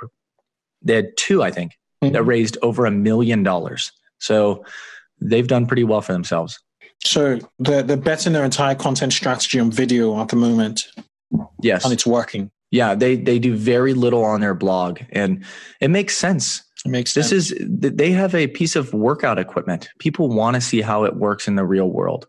they 0.80 0.94
had 0.94 1.16
two, 1.16 1.42
I 1.42 1.50
think, 1.50 1.72
mm-hmm. 2.02 2.14
that 2.14 2.22
raised 2.22 2.56
over 2.62 2.86
a 2.86 2.90
million 2.90 3.42
dollars. 3.42 3.92
So 4.18 4.64
they've 5.20 5.46
done 5.46 5.66
pretty 5.66 5.84
well 5.84 6.00
for 6.00 6.12
themselves. 6.12 6.58
So 7.04 7.38
they're, 7.58 7.82
they're 7.82 7.96
betting 7.96 8.32
their 8.32 8.44
entire 8.44 8.74
content 8.74 9.12
strategy 9.12 9.58
on 9.58 9.70
video 9.70 10.20
at 10.20 10.28
the 10.28 10.36
moment. 10.36 10.86
Yes. 11.60 11.84
And 11.84 11.92
it's 11.92 12.06
working. 12.06 12.50
Yeah, 12.70 12.94
they, 12.94 13.16
they 13.16 13.38
do 13.38 13.56
very 13.56 13.92
little 13.92 14.24
on 14.24 14.40
their 14.40 14.54
blog 14.54 15.00
and 15.10 15.44
it 15.80 15.88
makes 15.88 16.16
sense. 16.16 16.62
It 16.84 16.88
makes 16.88 17.12
sense. 17.12 17.30
This 17.30 17.50
is, 17.50 17.66
they 17.68 18.12
have 18.12 18.34
a 18.34 18.46
piece 18.46 18.76
of 18.76 18.94
workout 18.94 19.38
equipment. 19.38 19.88
People 19.98 20.28
want 20.28 20.54
to 20.54 20.60
see 20.60 20.80
how 20.80 21.04
it 21.04 21.16
works 21.16 21.48
in 21.48 21.56
the 21.56 21.64
real 21.64 21.90
world. 21.90 22.26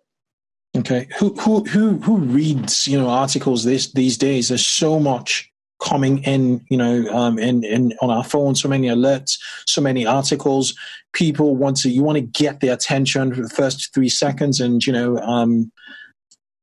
Okay. 0.75 1.07
Who, 1.19 1.33
who, 1.35 1.63
who, 1.65 1.99
who 1.99 2.17
reads, 2.17 2.87
you 2.87 2.97
know, 2.97 3.09
articles 3.09 3.63
this, 3.63 3.93
these 3.93 4.17
days? 4.17 4.49
There's 4.49 4.65
so 4.65 4.99
much 4.99 5.51
coming 5.83 6.23
in, 6.23 6.65
you 6.69 6.77
know, 6.77 7.05
um, 7.09 7.37
in, 7.37 7.63
in 7.63 7.93
on 8.01 8.09
our 8.09 8.23
phone, 8.23 8.55
so 8.55 8.69
many 8.69 8.87
alerts, 8.87 9.37
so 9.65 9.81
many 9.81 10.05
articles. 10.05 10.73
People 11.11 11.55
want 11.55 11.77
to, 11.77 11.89
you 11.89 12.01
want 12.03 12.15
to 12.15 12.21
get 12.21 12.61
their 12.61 12.73
attention 12.73 13.35
for 13.35 13.41
the 13.41 13.49
first 13.49 13.93
three 13.93 14.09
seconds, 14.09 14.59
and 14.59 14.85
you 14.85 14.93
know, 14.93 15.17
um, 15.19 15.71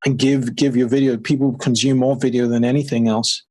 and 0.05 0.19
give 0.19 0.57
give 0.57 0.77
your 0.77 0.89
video. 0.89 1.17
People 1.17 1.53
consume 1.59 1.99
more 1.99 2.17
video 2.17 2.49
than 2.49 2.65
anything 2.65 3.09
else. 3.09 3.43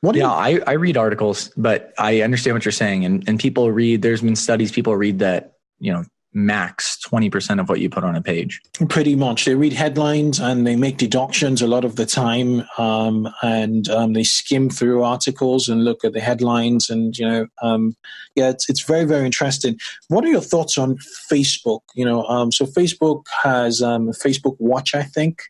What 0.00 0.14
yeah, 0.16 0.48
you- 0.48 0.62
I, 0.64 0.70
I 0.70 0.72
read 0.74 0.96
articles, 0.96 1.50
but 1.56 1.92
I 1.98 2.22
understand 2.22 2.54
what 2.54 2.64
you're 2.64 2.72
saying, 2.72 3.04
and 3.04 3.28
and 3.28 3.38
people 3.38 3.70
read. 3.72 4.02
There's 4.02 4.22
been 4.22 4.36
studies. 4.36 4.72
People 4.72 4.96
read 4.96 5.18
that 5.18 5.54
you 5.78 5.92
know 5.92 6.04
max 6.32 6.98
20% 7.06 7.60
of 7.60 7.68
what 7.68 7.80
you 7.80 7.90
put 7.90 8.04
on 8.04 8.14
a 8.14 8.22
page. 8.22 8.60
Pretty 8.88 9.16
much. 9.16 9.44
They 9.44 9.54
read 9.54 9.72
headlines 9.72 10.38
and 10.38 10.66
they 10.66 10.76
make 10.76 10.96
deductions 10.96 11.60
a 11.60 11.66
lot 11.66 11.84
of 11.84 11.96
the 11.96 12.06
time. 12.06 12.64
Um, 12.78 13.28
and 13.42 13.88
um, 13.88 14.12
they 14.12 14.22
skim 14.22 14.70
through 14.70 15.02
articles 15.02 15.68
and 15.68 15.84
look 15.84 16.04
at 16.04 16.12
the 16.12 16.20
headlines. 16.20 16.88
And, 16.88 17.16
you 17.18 17.26
know, 17.26 17.46
um, 17.62 17.96
yeah, 18.36 18.50
it's, 18.50 18.70
it's 18.70 18.82
very, 18.82 19.04
very 19.04 19.26
interesting. 19.26 19.78
What 20.08 20.24
are 20.24 20.28
your 20.28 20.40
thoughts 20.40 20.78
on 20.78 20.98
Facebook? 21.30 21.80
You 21.94 22.04
know, 22.04 22.24
um, 22.24 22.52
so 22.52 22.64
Facebook 22.64 23.24
has 23.42 23.82
um, 23.82 24.08
Facebook 24.10 24.56
Watch, 24.58 24.94
I 24.94 25.02
think 25.02 25.42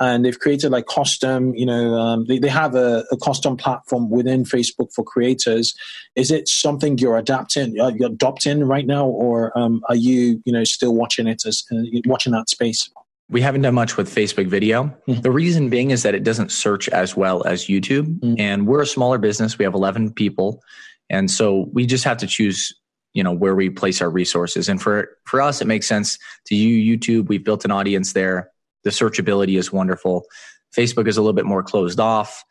and 0.00 0.24
they've 0.24 0.38
created 0.38 0.70
like 0.70 0.86
custom 0.86 1.54
you 1.54 1.66
know 1.66 1.94
um, 1.94 2.24
they, 2.26 2.38
they 2.38 2.48
have 2.48 2.74
a, 2.74 3.04
a, 3.10 3.16
custom 3.16 3.56
platform 3.56 4.10
within 4.10 4.44
facebook 4.44 4.92
for 4.92 5.04
creators. 5.04 5.74
Is 6.14 6.30
it 6.30 6.48
something 6.48 6.98
you're 6.98 7.16
adapting 7.16 7.80
uh, 7.80 7.88
you're 7.88 8.08
adopting 8.08 8.64
right 8.64 8.86
now? 8.86 9.06
Or 9.06 9.56
um, 9.58 9.82
are 9.88 9.96
you 9.96 10.42
you 10.44 10.52
know 10.52 10.64
still 10.64 10.94
watching 10.94 11.26
it 11.26 11.44
as 11.46 11.64
uh, 11.72 11.76
watching 12.06 12.32
that 12.32 12.48
space? 12.48 12.90
We 13.28 13.40
haven't 13.40 13.62
done 13.62 13.74
much 13.74 13.96
with 13.96 14.14
facebook 14.14 14.48
video. 14.48 14.84
Mm-hmm. 15.08 15.20
the 15.20 15.30
reason 15.30 15.68
being 15.68 15.90
is 15.90 16.02
that 16.02 16.14
it 16.14 16.22
doesn't 16.22 16.52
search 16.52 16.88
as 16.90 17.16
well 17.16 17.46
as 17.46 17.66
youtube. 17.66 18.06
Mm-hmm. 18.20 18.34
and 18.38 18.66
we're 18.66 18.82
a 18.82 18.86
smaller 18.86 19.18
business. 19.18 19.58
We 19.58 19.64
have 19.64 19.74
11 19.74 20.12
people. 20.12 20.62
And 21.08 21.30
so 21.30 21.68
we 21.72 21.86
just 21.86 22.04
have 22.04 22.18
to 22.18 22.26
choose 22.26 22.74
you 23.14 23.22
know 23.22 23.32
where 23.32 23.54
we 23.54 23.70
place 23.70 24.02
our 24.02 24.10
resources. 24.10 24.68
And 24.68 24.80
for 24.80 25.08
for 25.24 25.40
us 25.40 25.62
it 25.62 25.66
makes 25.66 25.86
sense 25.86 26.18
to 26.46 26.54
you 26.54 26.98
youtube. 26.98 27.28
We've 27.28 27.44
built 27.44 27.64
an 27.64 27.70
audience 27.70 28.12
there 28.12 28.50
the 28.86 28.92
searchability 28.92 29.58
is 29.58 29.72
wonderful. 29.72 30.26
Facebook 30.74 31.08
is 31.08 31.16
a 31.16 31.20
little 31.20 31.32
bit 31.32 31.44
more 31.44 31.64
closed 31.64 31.98
off, 31.98 32.44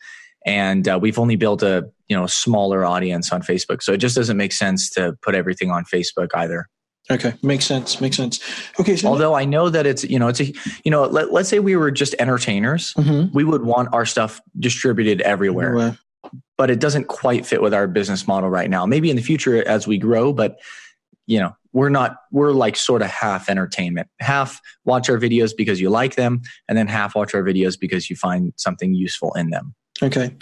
and 0.45 0.85
uh, 0.85 0.99
we've 1.01 1.17
only 1.17 1.37
built 1.37 1.63
a 1.63 1.89
you 2.09 2.15
know 2.15 2.27
smaller 2.27 2.83
audience 2.85 3.31
on 3.31 3.41
Facebook, 3.41 3.81
so 3.81 3.93
it 3.93 3.97
just 3.97 4.17
doesn't 4.17 4.35
make 4.35 4.51
sense 4.51 4.89
to 4.91 5.17
put 5.21 5.33
everything 5.33 5.71
on 5.71 5.85
Facebook 5.85 6.27
either. 6.35 6.67
Okay, 7.09 7.35
makes 7.41 7.65
sense. 7.65 8.01
Makes 8.01 8.17
sense. 8.17 8.41
Okay. 8.79 8.97
So 8.97 9.07
Although 9.07 9.33
I 9.33 9.45
know 9.45 9.69
that 9.69 9.85
it's 9.85 10.03
you 10.03 10.19
know 10.19 10.27
it's 10.27 10.41
a 10.41 10.51
you 10.83 10.91
know 10.91 11.03
let, 11.05 11.29
us 11.29 11.47
say 11.47 11.59
we 11.59 11.77
were 11.77 11.89
just 11.89 12.15
entertainers, 12.19 12.93
mm-hmm. 12.95 13.33
we 13.33 13.45
would 13.45 13.63
want 13.63 13.93
our 13.93 14.05
stuff 14.05 14.41
distributed 14.59 15.21
everywhere. 15.21 15.67
everywhere. 15.67 15.97
But 16.57 16.69
it 16.69 16.79
doesn't 16.81 17.05
quite 17.05 17.45
fit 17.45 17.61
with 17.61 17.73
our 17.73 17.87
business 17.87 18.27
model 18.27 18.49
right 18.49 18.69
now. 18.69 18.85
Maybe 18.85 19.09
in 19.09 19.15
the 19.15 19.21
future 19.21 19.65
as 19.65 19.87
we 19.87 19.97
grow, 19.97 20.33
but 20.33 20.57
you 21.27 21.39
know 21.39 21.55
we're 21.75 21.89
not 21.89 22.17
we're 22.31 22.53
like 22.53 22.77
sort 22.77 23.01
of 23.01 23.09
half 23.09 23.49
entertainment. 23.49 24.07
Half 24.21 24.61
watch 24.85 25.09
our 25.09 25.17
videos 25.17 25.51
because 25.55 25.81
you 25.81 25.89
like 25.89 26.15
them 26.15 26.41
and 26.69 26.77
then 26.77 26.87
half 26.87 27.15
watch 27.15 27.35
our 27.35 27.43
videos 27.43 27.77
because 27.77 28.09
you 28.09 28.15
find 28.15 28.53
something 28.55 28.93
useful 28.93 29.33
in 29.33 29.49
them. 29.49 29.75
Okay. 30.01 30.33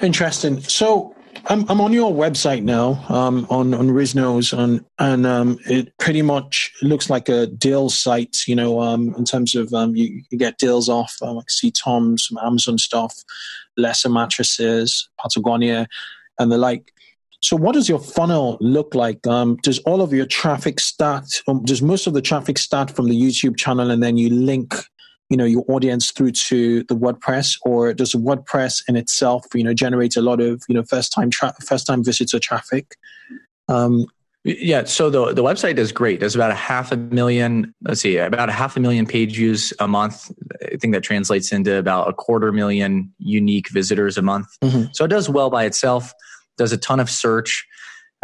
Interesting. 0.00 0.60
So 0.60 1.14
I'm, 1.46 1.68
I'm 1.68 1.80
on 1.82 1.92
your 1.92 2.12
website 2.12 2.62
now 2.62 3.04
um, 3.10 3.46
on 3.50 3.74
on 3.74 3.88
RizKnows 3.88 4.56
on 4.56 4.84
and 4.98 5.26
um, 5.26 5.58
it 5.66 5.92
pretty 5.98 6.22
much 6.22 6.72
looks 6.82 7.10
like 7.10 7.28
a 7.28 7.46
deal 7.46 7.90
site 7.90 8.36
you 8.46 8.54
know 8.54 8.80
um, 8.80 9.14
in 9.16 9.24
terms 9.24 9.54
of 9.54 9.72
um, 9.72 9.94
you, 9.94 10.22
you, 10.30 10.38
get 10.38 10.58
deals 10.58 10.88
off 10.88 11.16
uh, 11.22 11.32
like 11.32 11.50
see 11.50 11.70
Tom's 11.70 12.26
some 12.26 12.38
Amazon 12.38 12.78
stuff 12.78 13.14
Leesa 13.78 14.12
mattresses 14.12 15.08
Patagonia 15.20 15.86
and 16.38 16.50
the 16.50 16.58
like 16.58 16.92
so, 17.40 17.56
what 17.56 17.74
does 17.74 17.88
your 17.88 18.00
funnel 18.00 18.58
look 18.60 18.94
like? 18.94 19.24
Um, 19.26 19.56
does 19.62 19.78
all 19.80 20.02
of 20.02 20.12
your 20.12 20.26
traffic 20.26 20.80
start? 20.80 21.26
Um, 21.46 21.62
does 21.64 21.80
most 21.80 22.06
of 22.06 22.14
the 22.14 22.22
traffic 22.22 22.58
start 22.58 22.90
from 22.90 23.08
the 23.08 23.20
YouTube 23.20 23.56
channel, 23.56 23.90
and 23.90 24.02
then 24.02 24.16
you 24.16 24.28
link, 24.28 24.74
you 25.30 25.36
know, 25.36 25.44
your 25.44 25.64
audience 25.68 26.10
through 26.10 26.32
to 26.32 26.82
the 26.84 26.96
WordPress, 26.96 27.58
or 27.62 27.94
does 27.94 28.12
WordPress 28.14 28.82
in 28.88 28.96
itself, 28.96 29.46
you 29.54 29.62
know, 29.62 29.72
generate 29.72 30.16
a 30.16 30.20
lot 30.20 30.40
of 30.40 30.62
you 30.68 30.74
know 30.74 30.82
first 30.82 31.12
time 31.12 31.30
tra- 31.30 31.54
first 31.64 31.86
time 31.86 32.02
visitor 32.02 32.40
traffic? 32.40 32.96
Um, 33.68 34.06
yeah, 34.42 34.84
so 34.84 35.08
the 35.08 35.32
the 35.32 35.44
website 35.44 35.76
does 35.76 35.92
great. 35.92 36.18
There's 36.18 36.34
about 36.34 36.50
a 36.50 36.56
half 36.56 36.90
a 36.90 36.96
million. 36.96 37.72
Let's 37.82 38.00
see, 38.00 38.16
about 38.16 38.48
a 38.48 38.52
half 38.52 38.76
a 38.76 38.80
million 38.80 39.06
page 39.06 39.36
views 39.36 39.72
a 39.78 39.86
month. 39.86 40.32
I 40.64 40.76
think 40.76 40.92
that 40.92 41.04
translates 41.04 41.52
into 41.52 41.76
about 41.76 42.08
a 42.08 42.12
quarter 42.12 42.50
million 42.50 43.12
unique 43.18 43.68
visitors 43.70 44.18
a 44.18 44.22
month. 44.22 44.48
Mm-hmm. 44.60 44.90
So 44.92 45.04
it 45.04 45.08
does 45.08 45.28
well 45.28 45.50
by 45.50 45.64
itself 45.64 46.12
does 46.58 46.72
a 46.72 46.76
ton 46.76 47.00
of 47.00 47.08
search. 47.08 47.66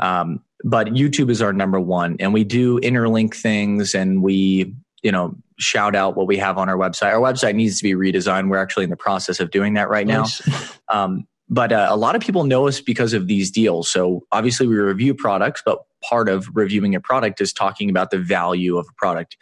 Um, 0.02 0.40
but 0.64 0.88
YouTube 0.88 1.30
is 1.30 1.40
our 1.40 1.52
number 1.52 1.80
one, 1.80 2.16
and 2.20 2.32
we 2.32 2.44
do 2.44 2.80
interlink 2.80 3.34
things, 3.34 3.94
and 3.94 4.22
we 4.22 4.74
you 5.02 5.12
know 5.12 5.36
shout 5.58 5.94
out 5.94 6.16
what 6.16 6.26
we 6.26 6.36
have 6.36 6.58
on 6.58 6.68
our 6.68 6.76
website. 6.76 7.12
Our 7.12 7.20
website 7.20 7.54
needs 7.54 7.78
to 7.78 7.84
be 7.84 7.92
redesigned. 7.92 8.48
We're 8.48 8.58
actually 8.58 8.84
in 8.84 8.90
the 8.90 8.96
process 8.96 9.40
of 9.40 9.50
doing 9.50 9.74
that 9.74 9.88
right 9.88 10.06
nice. 10.06 10.46
now. 10.46 10.60
Um, 10.90 11.26
but 11.48 11.72
uh, 11.72 11.88
a 11.90 11.96
lot 11.96 12.14
of 12.14 12.20
people 12.20 12.44
know 12.44 12.68
us 12.68 12.80
because 12.80 13.14
of 13.14 13.26
these 13.26 13.50
deals. 13.50 13.90
So 13.90 14.22
obviously 14.32 14.66
we 14.66 14.76
review 14.76 15.14
products, 15.14 15.62
but 15.64 15.78
part 16.02 16.28
of 16.28 16.46
reviewing 16.54 16.94
a 16.94 17.00
product 17.00 17.40
is 17.40 17.54
talking 17.54 17.88
about 17.88 18.10
the 18.10 18.18
value 18.18 18.76
of 18.76 18.86
a 18.88 18.92
product. 18.96 19.36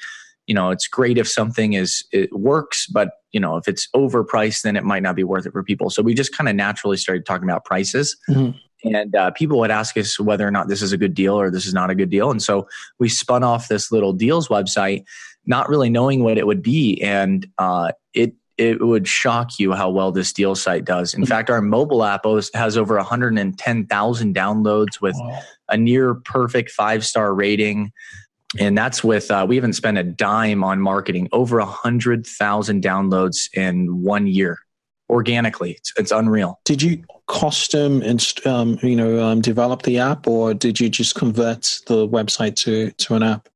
You 0.46 0.54
know, 0.54 0.70
it's 0.70 0.86
great 0.86 1.18
if 1.18 1.28
something 1.28 1.72
is 1.72 2.04
it 2.12 2.32
works, 2.32 2.86
but 2.86 3.10
you 3.32 3.40
know, 3.40 3.56
if 3.56 3.66
it's 3.66 3.88
overpriced, 3.94 4.62
then 4.62 4.76
it 4.76 4.84
might 4.84 5.02
not 5.02 5.16
be 5.16 5.24
worth 5.24 5.46
it 5.46 5.52
for 5.52 5.64
people. 5.64 5.90
So 5.90 6.00
we 6.02 6.14
just 6.14 6.36
kind 6.36 6.48
of 6.48 6.54
naturally 6.54 6.96
started 6.96 7.26
talking 7.26 7.48
about 7.48 7.64
prices. 7.64 8.16
Mm-hmm 8.28 8.56
and 8.84 9.14
uh, 9.14 9.30
people 9.32 9.58
would 9.58 9.70
ask 9.70 9.96
us 9.96 10.18
whether 10.18 10.46
or 10.46 10.50
not 10.50 10.68
this 10.68 10.82
is 10.82 10.92
a 10.92 10.96
good 10.96 11.14
deal 11.14 11.38
or 11.38 11.50
this 11.50 11.66
is 11.66 11.74
not 11.74 11.90
a 11.90 11.94
good 11.94 12.10
deal 12.10 12.30
and 12.30 12.42
so 12.42 12.66
we 12.98 13.08
spun 13.08 13.42
off 13.42 13.68
this 13.68 13.92
little 13.92 14.12
deals 14.12 14.48
website 14.48 15.04
not 15.46 15.68
really 15.68 15.90
knowing 15.90 16.22
what 16.22 16.38
it 16.38 16.46
would 16.46 16.62
be 16.62 17.00
and 17.02 17.46
uh, 17.58 17.92
it 18.14 18.34
it 18.58 18.80
would 18.80 19.08
shock 19.08 19.58
you 19.58 19.72
how 19.72 19.90
well 19.90 20.12
this 20.12 20.32
deal 20.32 20.54
site 20.54 20.84
does. 20.84 21.14
In 21.14 21.24
fact, 21.24 21.50
our 21.50 21.60
mobile 21.60 22.04
app 22.04 22.24
has 22.54 22.76
over 22.76 22.96
110,000 22.96 24.34
downloads 24.34 25.00
with 25.00 25.16
wow. 25.18 25.40
a 25.68 25.76
near 25.76 26.14
perfect 26.14 26.70
five 26.70 27.04
star 27.04 27.34
rating. 27.34 27.92
And 28.60 28.76
that's 28.76 29.02
with, 29.02 29.30
uh, 29.30 29.46
we 29.48 29.56
haven't 29.56 29.72
spent 29.72 29.96
a 29.96 30.02
dime 30.02 30.62
on 30.62 30.80
marketing, 30.80 31.28
over 31.32 31.58
100,000 31.58 32.82
downloads 32.82 33.48
in 33.54 34.02
one 34.02 34.26
year 34.26 34.58
organically. 35.12 35.72
It's, 35.72 35.92
it's 35.96 36.10
unreal. 36.10 36.58
Did 36.64 36.82
you 36.82 37.04
custom 37.28 38.02
and 38.02 38.26
um, 38.44 38.78
you 38.82 38.96
know 38.96 39.22
um, 39.22 39.40
develop 39.40 39.82
the 39.82 39.98
app, 39.98 40.26
or 40.26 40.54
did 40.54 40.80
you 40.80 40.88
just 40.88 41.14
convert 41.14 41.80
the 41.86 42.08
website 42.08 42.56
to 42.64 42.90
to 42.90 43.14
an 43.14 43.22
app? 43.22 43.48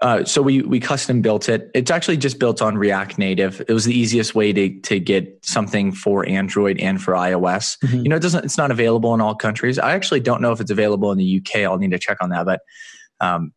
Uh, 0.00 0.24
so 0.24 0.42
we 0.42 0.60
we 0.62 0.80
custom 0.80 1.22
built 1.22 1.48
it. 1.48 1.70
It's 1.72 1.90
actually 1.90 2.18
just 2.18 2.38
built 2.38 2.60
on 2.60 2.76
React 2.76 3.16
Native. 3.16 3.62
It 3.68 3.72
was 3.72 3.84
the 3.84 3.98
easiest 3.98 4.34
way 4.34 4.52
to 4.52 4.80
to 4.80 4.98
get 4.98 5.38
something 5.42 5.92
for 5.92 6.28
Android 6.28 6.78
and 6.80 7.00
for 7.00 7.14
iOS. 7.14 7.78
Mm-hmm. 7.78 8.00
You 8.00 8.08
know, 8.10 8.16
it 8.16 8.22
doesn't. 8.22 8.44
It's 8.44 8.58
not 8.58 8.70
available 8.70 9.14
in 9.14 9.20
all 9.20 9.34
countries. 9.34 9.78
I 9.78 9.92
actually 9.92 10.20
don't 10.20 10.42
know 10.42 10.52
if 10.52 10.60
it's 10.60 10.70
available 10.70 11.12
in 11.12 11.18
the 11.18 11.40
UK. 11.40 11.62
I'll 11.62 11.78
need 11.78 11.92
to 11.92 11.98
check 11.98 12.18
on 12.20 12.30
that. 12.30 12.44
But 12.44 12.60
um, 13.20 13.52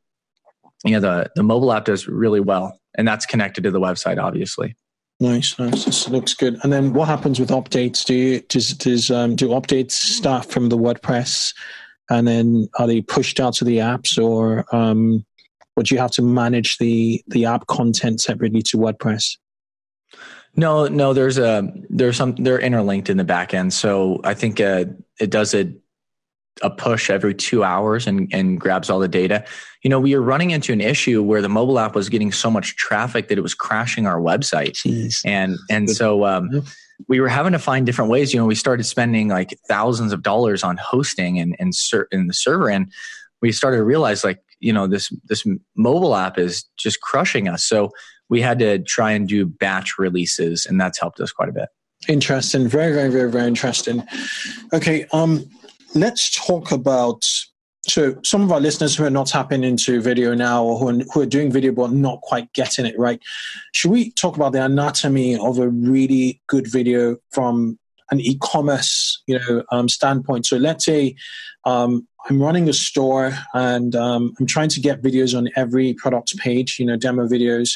you 0.86 0.92
know, 0.92 1.00
the 1.00 1.32
the 1.36 1.44
mobile 1.44 1.74
app 1.74 1.86
does 1.86 2.08
really 2.08 2.40
well, 2.40 2.80
and 2.96 3.08
that's 3.08 3.26
connected 3.26 3.64
to 3.64 3.72
the 3.72 3.80
website, 3.80 4.22
obviously. 4.22 4.76
Nice, 5.20 5.58
nice. 5.58 5.86
This 5.86 6.08
looks 6.10 6.36
good. 6.36 6.60
And 6.62 6.72
then 6.72 6.94
what 6.94 7.08
happens 7.08 7.40
with 7.40 7.50
updates? 7.50 8.06
Do 8.06 8.14
you, 8.14 8.42
does, 8.42 8.70
does 8.74 9.10
um, 9.10 9.36
do 9.36 9.50
updates 9.50 9.94
start 9.94 10.46
from 10.46 10.70
the 10.70 10.78
WordPress, 10.78 11.56
and 12.10 12.28
then 12.28 12.70
are 12.78 12.86
they 12.86 13.02
pushed 13.02 13.40
out 13.40 13.54
to 13.56 13.66
the 13.66 13.78
apps, 13.78 14.22
or 14.22 14.64
um, 14.76 15.26
would 15.76 15.90
you 15.90 15.98
have 15.98 16.12
to 16.12 16.22
manage 16.22 16.78
the 16.78 17.24
the 17.28 17.46
app 17.46 17.66
content 17.66 18.22
separately 18.22 18.62
to 18.64 18.78
WordPress? 18.78 19.38
No, 20.56 20.88
no. 20.88 21.14
There's 21.14 21.40
a 21.40 21.68
there's 21.90 22.18
some 22.18 22.36
they're 22.36 22.60
interlinked 22.60 23.10
in 23.10 23.18
the 23.18 23.24
back 23.24 23.56
end, 23.56 23.74
so 23.74 24.22
I 24.24 24.36
think 24.36 24.62
uh, 24.62 24.86
it 25.20 25.32
does 25.32 25.56
it 25.56 25.70
a 26.62 26.70
push 26.70 27.10
every 27.10 27.34
two 27.34 27.64
hours 27.64 28.08
and, 28.08 28.30
and 28.34 28.60
grabs 28.60 28.90
all 28.90 29.00
the 29.00 29.08
data. 29.08 29.46
You 29.84 29.90
know, 29.90 30.00
we 30.00 30.16
were 30.16 30.22
running 30.22 30.52
into 30.52 30.74
an 30.74 30.82
issue 30.82 31.24
where 31.24 31.42
the 31.42 31.50
mobile 31.50 31.80
app 31.80 31.96
was 31.96 32.10
getting 32.10 32.32
so 32.32 32.50
much 32.50 32.76
traffic 32.76 33.28
that 33.28 33.38
it 33.38 33.42
was 33.42 33.54
crashing 33.54 34.08
our 34.08 34.20
website. 34.20 34.72
Jeez. 34.72 35.22
And 35.26 35.58
and 35.70 35.90
so 35.90 36.26
um, 36.26 36.64
we 37.08 37.20
were 37.20 37.30
having 37.30 37.54
to 37.54 37.60
find 37.60 37.86
different 37.86 38.12
ways. 38.12 38.34
You 38.34 38.40
know, 38.40 38.46
we 38.46 38.56
started 38.56 38.84
spending 38.86 39.30
like 39.30 39.58
thousands 39.68 40.14
of 40.14 40.24
dollars 40.24 40.64
on 40.64 40.78
hosting 40.78 41.40
and 41.40 41.56
and 41.60 41.76
ser- 41.76 42.08
in 42.12 42.28
the 42.28 42.34
server, 42.34 42.70
and 42.70 42.92
we 43.42 43.52
started 43.52 43.78
to 43.78 43.84
realize 43.84 44.24
like 44.24 44.40
you 44.60 44.74
know 44.74 44.88
this 44.88 45.12
this 45.26 45.46
mobile 45.76 46.16
app 46.16 46.38
is 46.38 46.66
just 46.78 47.02
crushing 47.02 47.48
us. 47.48 47.64
So 47.64 47.92
we 48.30 48.42
had 48.42 48.60
to 48.60 48.80
try 48.80 49.12
and 49.12 49.28
do 49.28 49.46
batch 49.46 49.98
releases, 49.98 50.66
and 50.66 50.80
that's 50.82 51.00
helped 51.00 51.20
us 51.20 51.32
quite 51.32 51.50
a 51.50 51.54
bit. 51.54 51.70
Interesting. 52.08 52.68
Very, 52.68 52.94
very, 52.94 53.10
very, 53.10 53.32
very 53.32 53.48
interesting. 53.48 54.04
Okay. 54.74 55.06
Um, 55.12 55.50
let's 55.96 56.30
talk 56.30 56.72
about 56.72 57.26
so 57.88 58.16
some 58.24 58.42
of 58.42 58.52
our 58.52 58.60
listeners 58.60 58.98
who 58.98 59.06
are 59.06 59.10
not 59.10 59.28
tapping 59.28 59.64
into 59.64 60.02
video 60.02 60.36
now 60.36 60.62
or 60.64 60.78
who 60.78 60.90
are, 60.90 61.04
who 61.14 61.22
are 61.22 61.26
doing 61.26 61.50
video 61.52 61.72
but 61.72 61.92
not 61.92 62.20
quite 62.22 62.52
getting 62.54 62.86
it 62.86 62.98
right 62.98 63.22
should 63.74 63.92
we 63.92 64.12
talk 64.12 64.36
about 64.36 64.52
the 64.52 64.64
anatomy 64.64 65.38
of 65.38 65.58
a 65.60 65.70
really 65.70 66.42
good 66.48 66.70
video 66.70 67.18
from 67.32 67.80
an 68.12 68.20
e-commerce 68.20 69.22
you 69.28 69.38
know 69.38 69.64
um, 69.72 69.90
standpoint? 69.90 70.46
So 70.46 70.58
let's 70.58 70.86
say 70.86 71.16
um, 71.66 72.08
i'm 72.30 72.42
running 72.42 72.68
a 72.70 72.74
store 72.74 73.34
and 73.54 73.96
um, 73.96 74.34
i'm 74.40 74.46
trying 74.46 74.70
to 74.70 74.80
get 74.80 75.02
videos 75.02 75.38
on 75.38 75.50
every 75.56 75.94
product 75.94 76.38
page 76.38 76.78
you 76.80 76.86
know 76.86 76.98
demo 76.98 77.28
videos. 77.28 77.74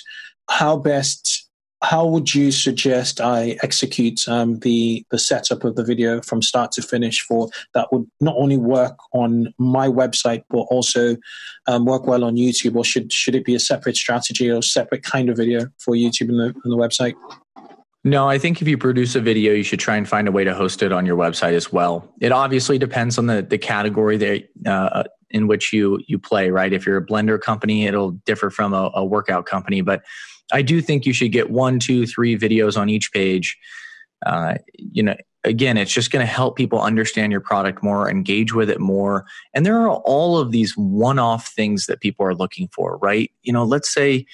How 0.50 0.78
best 0.78 1.41
how 1.84 2.06
would 2.06 2.34
you 2.34 2.52
suggest 2.52 3.20
I 3.20 3.58
execute 3.64 4.28
um, 4.28 4.60
the 4.60 5.06
the 5.10 5.18
setup 5.18 5.64
of 5.64 5.76
the 5.76 5.84
video 5.84 6.22
from 6.22 6.42
start 6.42 6.72
to 6.74 6.82
finish 6.82 7.22
for 7.22 7.50
that 7.74 7.92
would 7.92 8.06
not 8.20 8.36
only 8.38 8.58
work 8.58 8.98
on 9.14 9.54
my 9.58 9.88
website 9.88 10.44
but 10.50 10.62
also 10.70 11.18
um, 11.68 11.86
work 11.86 12.06
well 12.06 12.24
on 12.24 12.36
YouTube, 12.36 12.76
or 12.76 12.86
should 12.86 13.12
should 13.12 13.36
it 13.36 13.46
be 13.46 13.56
a 13.56 13.60
separate 13.60 13.96
strategy 13.96 14.50
or 14.50 14.62
separate 14.62 15.04
kind 15.04 15.30
of 15.30 15.38
video 15.38 15.68
for 15.80 15.96
YouTube 15.96 16.30
and 16.30 16.40
the, 16.40 16.54
and 16.64 16.72
the 16.72 16.78
website? 16.78 17.16
No, 18.04 18.28
I 18.28 18.40
think 18.40 18.62
if 18.62 18.68
you 18.68 18.78
produce 18.78 19.16
a 19.16 19.22
video, 19.22 19.54
you 19.54 19.64
should 19.64 19.80
try 19.80 19.96
and 19.96 20.10
find 20.10 20.28
a 20.28 20.32
way 20.32 20.44
to 20.44 20.56
host 20.56 20.82
it 20.82 20.92
on 20.92 21.06
your 21.06 21.16
website 21.16 21.54
as 21.54 21.72
well. 21.72 22.12
It 22.20 22.32
obviously 22.32 22.78
depends 22.78 23.18
on 23.18 23.26
the 23.26 23.42
the 23.42 23.58
category 23.58 24.18
that 24.18 24.50
uh, 24.68 25.04
in 25.32 25.48
which 25.48 25.74
you 25.74 26.00
you 26.08 26.20
play. 26.20 26.52
Right, 26.52 26.74
if 26.74 26.86
you're 26.86 26.98
a 26.98 27.06
blender 27.06 27.40
company, 27.40 27.86
it'll 27.86 28.12
differ 28.12 28.52
from 28.52 28.74
a, 28.74 28.92
a 28.96 29.06
workout 29.06 29.46
company, 29.46 29.82
but 29.82 30.04
I 30.52 30.62
do 30.62 30.82
think 30.82 31.06
you 31.06 31.14
should 31.14 31.32
get 31.32 31.50
one, 31.50 31.80
two, 31.80 32.06
three 32.06 32.38
videos 32.38 32.78
on 32.78 32.90
each 32.90 33.12
page. 33.12 33.58
Uh, 34.26 34.56
you 34.76 35.04
know, 35.04 35.16
again, 35.44 35.78
it's 35.78 35.92
just 35.92 36.12
going 36.12 36.26
to 36.26 36.32
help 36.32 36.56
people 36.56 36.82
understand 36.82 37.32
your 37.32 37.42
product 37.42 37.84
more, 37.84 38.10
engage 38.10 38.54
with 38.54 38.70
it 38.70 38.80
more. 38.80 39.26
And 39.54 39.66
there 39.66 39.80
are 39.82 39.90
all 39.90 40.38
of 40.38 40.52
these 40.52 40.78
one 40.78 41.20
off 41.20 41.48
things 41.50 41.88
that 41.88 42.02
people 42.02 42.26
are 42.26 42.36
looking 42.36 42.68
for, 42.74 42.98
right? 42.98 43.32
You 43.42 43.54
know, 43.54 43.64
let's 43.64 43.92
say, 43.92 44.26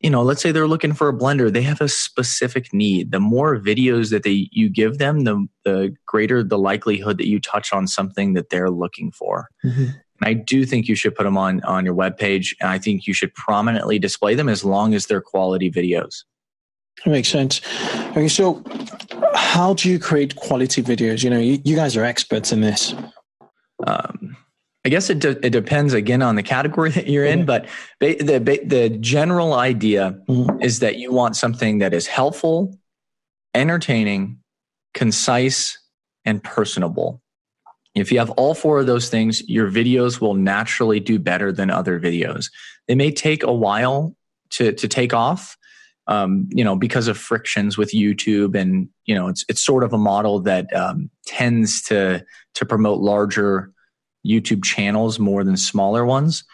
you 0.00 0.08
know, 0.08 0.22
let's 0.22 0.40
say 0.40 0.50
they're 0.50 0.66
looking 0.66 0.94
for 0.94 1.08
a 1.08 1.12
blender. 1.12 1.52
They 1.52 1.62
have 1.62 1.82
a 1.82 1.88
specific 1.88 2.72
need. 2.72 3.12
The 3.12 3.20
more 3.20 3.58
videos 3.60 4.10
that 4.10 4.22
they 4.22 4.48
you 4.50 4.70
give 4.70 4.96
them, 4.96 5.24
the 5.24 5.46
the 5.64 5.94
greater 6.06 6.42
the 6.42 6.58
likelihood 6.58 7.18
that 7.18 7.28
you 7.28 7.38
touch 7.38 7.72
on 7.74 7.86
something 7.86 8.32
that 8.32 8.48
they're 8.48 8.70
looking 8.70 9.12
for. 9.12 9.50
Mm-hmm. 9.62 9.90
And 10.20 10.28
I 10.28 10.34
do 10.34 10.64
think 10.64 10.88
you 10.88 10.94
should 10.94 11.14
put 11.14 11.24
them 11.24 11.38
on, 11.38 11.62
on 11.62 11.84
your 11.84 11.94
webpage. 11.94 12.54
And 12.60 12.68
I 12.68 12.78
think 12.78 13.06
you 13.06 13.14
should 13.14 13.34
prominently 13.34 13.98
display 13.98 14.34
them 14.34 14.48
as 14.48 14.64
long 14.64 14.94
as 14.94 15.06
they're 15.06 15.20
quality 15.20 15.70
videos. 15.70 16.24
That 17.04 17.10
makes 17.10 17.28
sense. 17.28 17.60
Okay, 18.10 18.28
so 18.28 18.62
how 19.34 19.74
do 19.74 19.88
you 19.88 19.98
create 19.98 20.36
quality 20.36 20.82
videos? 20.82 21.24
You 21.24 21.30
know, 21.30 21.38
you, 21.38 21.58
you 21.64 21.76
guys 21.76 21.96
are 21.96 22.04
experts 22.04 22.52
in 22.52 22.60
this. 22.60 22.94
Um, 23.86 24.36
I 24.84 24.88
guess 24.88 25.10
it, 25.10 25.18
de- 25.18 25.44
it 25.44 25.50
depends 25.50 25.92
again 25.92 26.22
on 26.22 26.36
the 26.36 26.42
category 26.42 26.90
that 26.90 27.06
you're 27.06 27.24
in, 27.24 27.44
but 27.44 27.66
ba- 27.98 28.22
the 28.22 28.40
ba- 28.40 28.64
the 28.64 28.90
general 29.00 29.54
idea 29.54 30.18
mm-hmm. 30.28 30.60
is 30.62 30.78
that 30.80 30.96
you 30.96 31.12
want 31.12 31.36
something 31.36 31.78
that 31.78 31.92
is 31.92 32.06
helpful, 32.06 32.78
entertaining, 33.54 34.38
concise, 34.94 35.78
and 36.24 36.42
personable. 36.42 37.22
If 37.94 38.12
you 38.12 38.18
have 38.18 38.30
all 38.30 38.54
four 38.54 38.80
of 38.80 38.86
those 38.86 39.08
things, 39.08 39.46
your 39.48 39.70
videos 39.70 40.20
will 40.20 40.34
naturally 40.34 41.00
do 41.00 41.18
better 41.18 41.50
than 41.50 41.70
other 41.70 41.98
videos. 41.98 42.50
They 42.86 42.94
may 42.94 43.10
take 43.10 43.42
a 43.42 43.52
while 43.52 44.14
to, 44.50 44.72
to 44.72 44.88
take 44.88 45.12
off, 45.12 45.56
um, 46.06 46.48
you 46.50 46.64
know, 46.64 46.76
because 46.76 47.08
of 47.08 47.18
frictions 47.18 47.76
with 47.76 47.92
YouTube, 47.92 48.54
and 48.54 48.88
you 49.06 49.14
know, 49.14 49.28
it's 49.28 49.44
it's 49.48 49.60
sort 49.60 49.84
of 49.84 49.92
a 49.92 49.98
model 49.98 50.40
that 50.40 50.74
um, 50.74 51.10
tends 51.26 51.82
to 51.82 52.24
to 52.54 52.66
promote 52.66 53.00
larger 53.00 53.72
YouTube 54.26 54.64
channels 54.64 55.18
more 55.18 55.44
than 55.44 55.56
smaller 55.56 56.04
ones. 56.04 56.44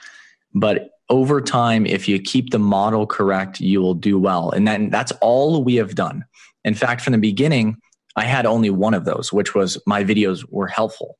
But 0.54 0.90
over 1.08 1.40
time, 1.40 1.86
if 1.86 2.08
you 2.08 2.18
keep 2.18 2.50
the 2.50 2.58
model 2.58 3.06
correct, 3.06 3.60
you 3.60 3.80
will 3.80 3.94
do 3.94 4.18
well, 4.18 4.50
and 4.50 4.66
then 4.68 4.90
that's 4.90 5.12
all 5.22 5.62
we 5.62 5.76
have 5.76 5.94
done. 5.94 6.24
In 6.64 6.74
fact, 6.74 7.00
from 7.00 7.12
the 7.12 7.18
beginning, 7.18 7.76
I 8.16 8.24
had 8.24 8.44
only 8.44 8.70
one 8.70 8.94
of 8.94 9.04
those, 9.04 9.32
which 9.32 9.54
was 9.54 9.78
my 9.86 10.04
videos 10.04 10.44
were 10.50 10.66
helpful. 10.66 11.16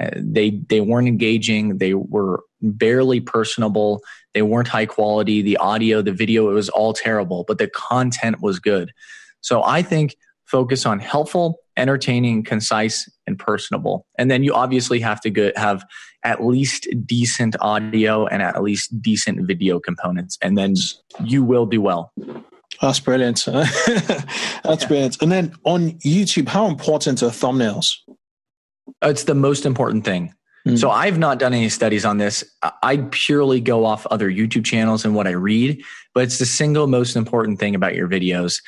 Uh, 0.00 0.10
they 0.16 0.50
they 0.68 0.80
weren't 0.80 1.08
engaging. 1.08 1.78
They 1.78 1.94
were 1.94 2.42
barely 2.62 3.20
personable. 3.20 4.02
They 4.34 4.42
weren't 4.42 4.68
high 4.68 4.86
quality. 4.86 5.42
The 5.42 5.56
audio, 5.56 6.02
the 6.02 6.12
video, 6.12 6.50
it 6.50 6.54
was 6.54 6.68
all 6.68 6.92
terrible. 6.92 7.44
But 7.46 7.58
the 7.58 7.68
content 7.68 8.40
was 8.40 8.58
good. 8.58 8.92
So 9.40 9.62
I 9.62 9.82
think 9.82 10.16
focus 10.46 10.84
on 10.84 10.98
helpful, 10.98 11.60
entertaining, 11.76 12.44
concise, 12.44 13.08
and 13.26 13.38
personable. 13.38 14.06
And 14.18 14.30
then 14.30 14.42
you 14.42 14.54
obviously 14.54 15.00
have 15.00 15.20
to 15.22 15.52
have 15.56 15.84
at 16.24 16.44
least 16.44 16.86
decent 17.06 17.56
audio 17.60 18.26
and 18.26 18.42
at 18.42 18.62
least 18.62 19.00
decent 19.00 19.46
video 19.46 19.80
components, 19.80 20.38
and 20.42 20.58
then 20.58 20.74
you 21.24 21.42
will 21.42 21.66
do 21.66 21.80
well. 21.80 22.12
That's 22.80 23.00
brilliant. 23.00 23.44
That's 23.44 24.82
yeah. 24.82 24.88
brilliant. 24.88 25.22
And 25.22 25.30
then 25.30 25.54
on 25.64 25.92
YouTube, 26.00 26.48
how 26.48 26.66
important 26.66 27.22
are 27.22 27.26
thumbnails? 27.30 27.94
It's 29.02 29.24
the 29.24 29.34
most 29.34 29.66
important 29.66 30.04
thing. 30.04 30.34
Mm-hmm. 30.66 30.76
So 30.76 30.90
I've 30.90 31.18
not 31.18 31.38
done 31.38 31.54
any 31.54 31.68
studies 31.68 32.04
on 32.04 32.18
this. 32.18 32.44
I 32.82 32.98
purely 33.10 33.60
go 33.60 33.84
off 33.84 34.06
other 34.06 34.30
YouTube 34.30 34.64
channels 34.64 35.04
and 35.04 35.14
what 35.14 35.26
I 35.26 35.30
read, 35.30 35.82
but 36.14 36.24
it's 36.24 36.38
the 36.38 36.46
single 36.46 36.86
most 36.86 37.16
important 37.16 37.58
thing 37.58 37.74
about 37.74 37.94
your 37.94 38.08
videos. 38.08 38.60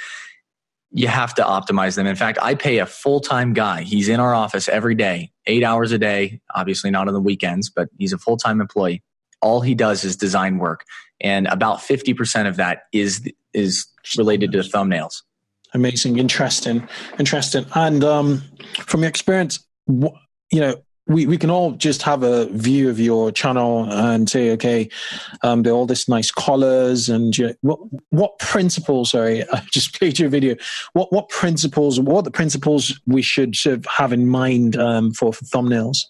You 0.90 1.08
have 1.08 1.34
to 1.34 1.42
optimize 1.42 1.96
them. 1.96 2.06
In 2.06 2.16
fact, 2.16 2.38
I 2.40 2.54
pay 2.54 2.78
a 2.78 2.86
full 2.86 3.20
time 3.20 3.52
guy. 3.52 3.82
He's 3.82 4.08
in 4.08 4.20
our 4.20 4.34
office 4.34 4.68
every 4.68 4.94
day, 4.94 5.32
eight 5.46 5.64
hours 5.64 5.92
a 5.92 5.98
day, 5.98 6.40
obviously 6.54 6.90
not 6.90 7.08
on 7.08 7.14
the 7.14 7.20
weekends, 7.20 7.68
but 7.68 7.88
he's 7.98 8.12
a 8.12 8.18
full 8.18 8.36
time 8.36 8.60
employee. 8.60 9.02
All 9.42 9.60
he 9.60 9.74
does 9.74 10.04
is 10.04 10.16
design 10.16 10.58
work. 10.58 10.84
And 11.20 11.46
about 11.48 11.78
50% 11.78 12.48
of 12.48 12.56
that 12.56 12.84
is, 12.92 13.22
is 13.52 13.86
related 14.16 14.52
to 14.52 14.58
thumbnails. 14.58 15.22
Amazing. 15.74 16.18
Interesting. 16.18 16.86
Interesting. 17.18 17.66
And 17.74 18.04
um, 18.04 18.42
from 18.86 19.00
your 19.00 19.08
experience, 19.08 19.64
you 20.52 20.60
know, 20.60 20.76
we, 21.08 21.26
we 21.26 21.36
can 21.36 21.50
all 21.50 21.72
just 21.72 22.02
have 22.02 22.22
a 22.22 22.46
view 22.46 22.88
of 22.88 23.00
your 23.00 23.32
channel 23.32 23.90
and 23.90 24.30
say, 24.30 24.52
okay, 24.52 24.88
um, 25.42 25.62
there 25.62 25.72
are 25.72 25.76
all 25.76 25.86
this 25.86 26.08
nice 26.08 26.30
colors 26.30 27.08
and 27.08 27.36
you 27.36 27.48
know, 27.48 27.54
what 27.62 27.80
what 28.10 28.38
principles? 28.38 29.10
Sorry, 29.10 29.42
I 29.52 29.64
just 29.72 29.98
played 29.98 30.18
your 30.18 30.28
video. 30.28 30.54
What 30.92 31.12
what 31.12 31.28
principles? 31.28 31.98
What 31.98 32.18
are 32.18 32.22
the 32.22 32.30
principles 32.30 33.00
we 33.06 33.22
should 33.22 33.56
sort 33.56 33.78
of 33.78 33.86
have 33.86 34.12
in 34.12 34.28
mind 34.28 34.76
um, 34.76 35.12
for, 35.12 35.32
for 35.32 35.44
thumbnails? 35.44 36.04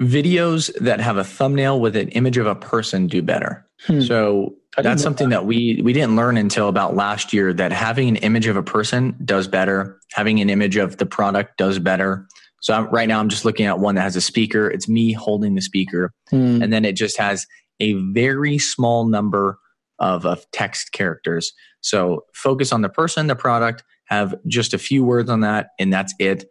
Videos 0.00 0.70
that 0.78 1.00
have 1.00 1.16
a 1.16 1.24
thumbnail 1.24 1.80
with 1.80 1.96
an 1.96 2.10
image 2.10 2.36
of 2.36 2.46
a 2.46 2.54
person 2.54 3.06
do 3.06 3.22
better. 3.22 3.66
Hmm. 3.86 4.02
So 4.02 4.54
that's 4.76 5.02
something 5.02 5.30
that. 5.30 5.40
that 5.40 5.46
we 5.46 5.80
we 5.82 5.94
didn't 5.94 6.16
learn 6.16 6.36
until 6.36 6.68
about 6.68 6.94
last 6.94 7.32
year. 7.32 7.54
That 7.54 7.72
having 7.72 8.08
an 8.08 8.16
image 8.16 8.46
of 8.46 8.58
a 8.58 8.62
person 8.62 9.16
does 9.24 9.48
better. 9.48 9.98
Having 10.12 10.40
an 10.40 10.50
image 10.50 10.76
of 10.76 10.98
the 10.98 11.06
product 11.06 11.56
does 11.56 11.78
better 11.78 12.28
so 12.66 12.74
I'm, 12.74 12.88
right 12.88 13.06
now 13.06 13.20
I'm 13.20 13.28
just 13.28 13.44
looking 13.44 13.66
at 13.66 13.78
one 13.78 13.94
that 13.94 14.00
has 14.00 14.16
a 14.16 14.20
speaker. 14.20 14.68
It's 14.68 14.88
me 14.88 15.12
holding 15.12 15.54
the 15.54 15.60
speaker. 15.60 16.12
Hmm. 16.30 16.60
And 16.60 16.72
then 16.72 16.84
it 16.84 16.94
just 16.94 17.16
has 17.16 17.46
a 17.78 17.92
very 17.92 18.58
small 18.58 19.06
number 19.06 19.60
of, 20.00 20.26
of 20.26 20.44
text 20.50 20.90
characters. 20.90 21.52
So 21.80 22.24
focus 22.34 22.72
on 22.72 22.82
the 22.82 22.88
person, 22.88 23.28
the 23.28 23.36
product, 23.36 23.84
have 24.06 24.34
just 24.48 24.74
a 24.74 24.78
few 24.78 25.04
words 25.04 25.30
on 25.30 25.42
that, 25.42 25.68
and 25.78 25.92
that's 25.92 26.12
it. 26.18 26.46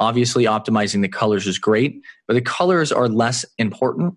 Obviously, 0.00 0.44
optimizing 0.44 1.02
the 1.02 1.08
colors 1.08 1.46
is 1.46 1.58
great, 1.58 2.00
but 2.26 2.32
the 2.32 2.40
colors 2.40 2.90
are 2.90 3.06
less 3.06 3.44
important. 3.58 4.14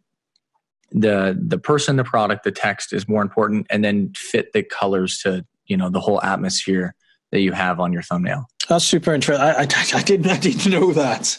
The 0.93 1.37
the 1.37 1.57
person, 1.57 1.97
the 1.97 2.05
product, 2.05 2.45
the 2.45 2.51
text 2.51 2.93
is 2.93 3.09
more 3.09 3.21
important, 3.21 3.67
and 3.69 3.83
then 3.83 4.13
fit 4.15 4.53
the 4.53 4.63
colors 4.63 5.19
to 5.23 5.45
you 5.65 5.75
know 5.75 5.89
the 5.89 5.99
whole 5.99 6.21
atmosphere 6.21 6.95
that 7.33 7.41
you 7.41 7.51
have 7.51 7.81
on 7.81 7.91
your 7.91 8.03
thumbnail. 8.03 8.45
That's 8.71 8.85
super 8.85 9.13
interesting. 9.13 9.45
I, 9.45 9.51
I, 9.51 9.67
I, 9.99 10.01
didn't 10.01 10.27
I 10.27 10.37
didn't 10.37 10.71
know 10.71 10.93
that. 10.93 11.37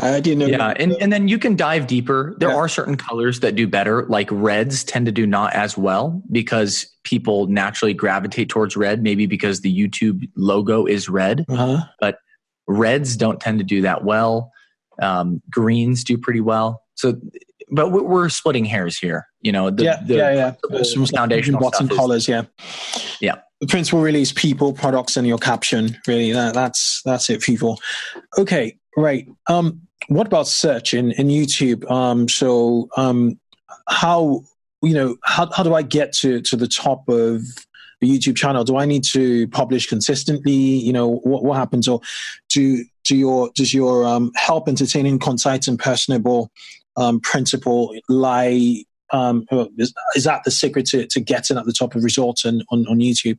I 0.00 0.18
didn't 0.18 0.40
know. 0.40 0.46
Yeah, 0.46 0.58
that. 0.58 0.80
and 0.80 0.92
and 0.94 1.12
then 1.12 1.28
you 1.28 1.38
can 1.38 1.54
dive 1.54 1.86
deeper. 1.86 2.34
There 2.38 2.48
yeah. 2.48 2.56
are 2.56 2.66
certain 2.66 2.96
colors 2.96 3.38
that 3.38 3.54
do 3.54 3.68
better, 3.68 4.04
like 4.06 4.28
reds 4.32 4.82
tend 4.82 5.06
to 5.06 5.12
do 5.12 5.24
not 5.24 5.54
as 5.54 5.78
well 5.78 6.20
because 6.32 6.92
people 7.04 7.46
naturally 7.46 7.94
gravitate 7.94 8.48
towards 8.48 8.76
red. 8.76 9.00
Maybe 9.00 9.26
because 9.26 9.60
the 9.60 9.72
YouTube 9.72 10.28
logo 10.36 10.84
is 10.84 11.08
red, 11.08 11.44
uh-huh. 11.48 11.84
but 12.00 12.18
reds 12.66 13.16
don't 13.16 13.40
tend 13.40 13.60
to 13.60 13.64
do 13.64 13.82
that 13.82 14.02
well. 14.02 14.50
Um, 15.00 15.40
greens 15.50 16.02
do 16.02 16.18
pretty 16.18 16.40
well. 16.40 16.82
So, 16.96 17.14
but 17.70 17.90
we're 17.90 18.28
splitting 18.28 18.64
hairs 18.64 18.98
here. 18.98 19.28
You 19.40 19.52
know, 19.52 19.70
the, 19.70 19.84
yeah, 19.84 20.02
the, 20.04 20.14
yeah, 20.16 20.34
yeah. 20.34 20.54
The, 20.68 20.84
Some 20.84 21.06
foundational 21.06 21.60
bottom 21.60 21.88
colors, 21.88 22.26
yeah, 22.26 22.42
yeah. 23.20 23.36
The 23.62 23.68
principal 23.68 24.00
really 24.00 24.22
is 24.22 24.32
people, 24.32 24.72
products, 24.72 25.16
and 25.16 25.24
your 25.24 25.38
caption. 25.38 25.96
Really, 26.08 26.32
that, 26.32 26.52
that's 26.52 27.00
that's 27.04 27.30
it, 27.30 27.42
people. 27.42 27.80
Okay, 28.36 28.76
right. 28.96 29.28
Um, 29.46 29.82
what 30.08 30.26
about 30.26 30.48
search 30.48 30.94
in 30.94 31.12
in 31.12 31.28
YouTube? 31.28 31.88
Um, 31.88 32.28
so 32.28 32.88
um, 32.96 33.38
how 33.88 34.42
you 34.82 34.94
know 34.94 35.16
how 35.22 35.48
how 35.52 35.62
do 35.62 35.74
I 35.74 35.82
get 35.82 36.12
to 36.14 36.40
to 36.42 36.56
the 36.56 36.66
top 36.66 37.08
of 37.08 37.40
the 38.00 38.10
YouTube 38.10 38.36
channel? 38.36 38.64
Do 38.64 38.78
I 38.78 38.84
need 38.84 39.04
to 39.04 39.46
publish 39.48 39.88
consistently? 39.88 40.52
You 40.52 40.92
know 40.92 41.18
what 41.18 41.44
what 41.44 41.56
happens, 41.56 41.86
or 41.86 42.00
do 42.48 42.84
do 43.04 43.16
your 43.16 43.50
does 43.54 43.72
your 43.72 44.04
um, 44.04 44.32
help 44.34 44.68
entertaining, 44.68 45.20
concise, 45.20 45.68
and 45.68 45.78
personable 45.78 46.50
um, 46.96 47.20
principle 47.20 47.94
lie? 48.08 48.84
Um, 49.12 49.46
is, 49.76 49.92
is, 50.16 50.24
that 50.24 50.42
the 50.44 50.50
secret 50.50 50.86
to, 50.86 51.06
to 51.06 51.20
getting 51.20 51.58
at 51.58 51.66
the 51.66 51.72
top 51.74 51.94
of 51.94 52.02
results 52.02 52.46
on, 52.46 52.62
on, 52.70 52.86
on 52.88 52.96
YouTube? 52.96 53.38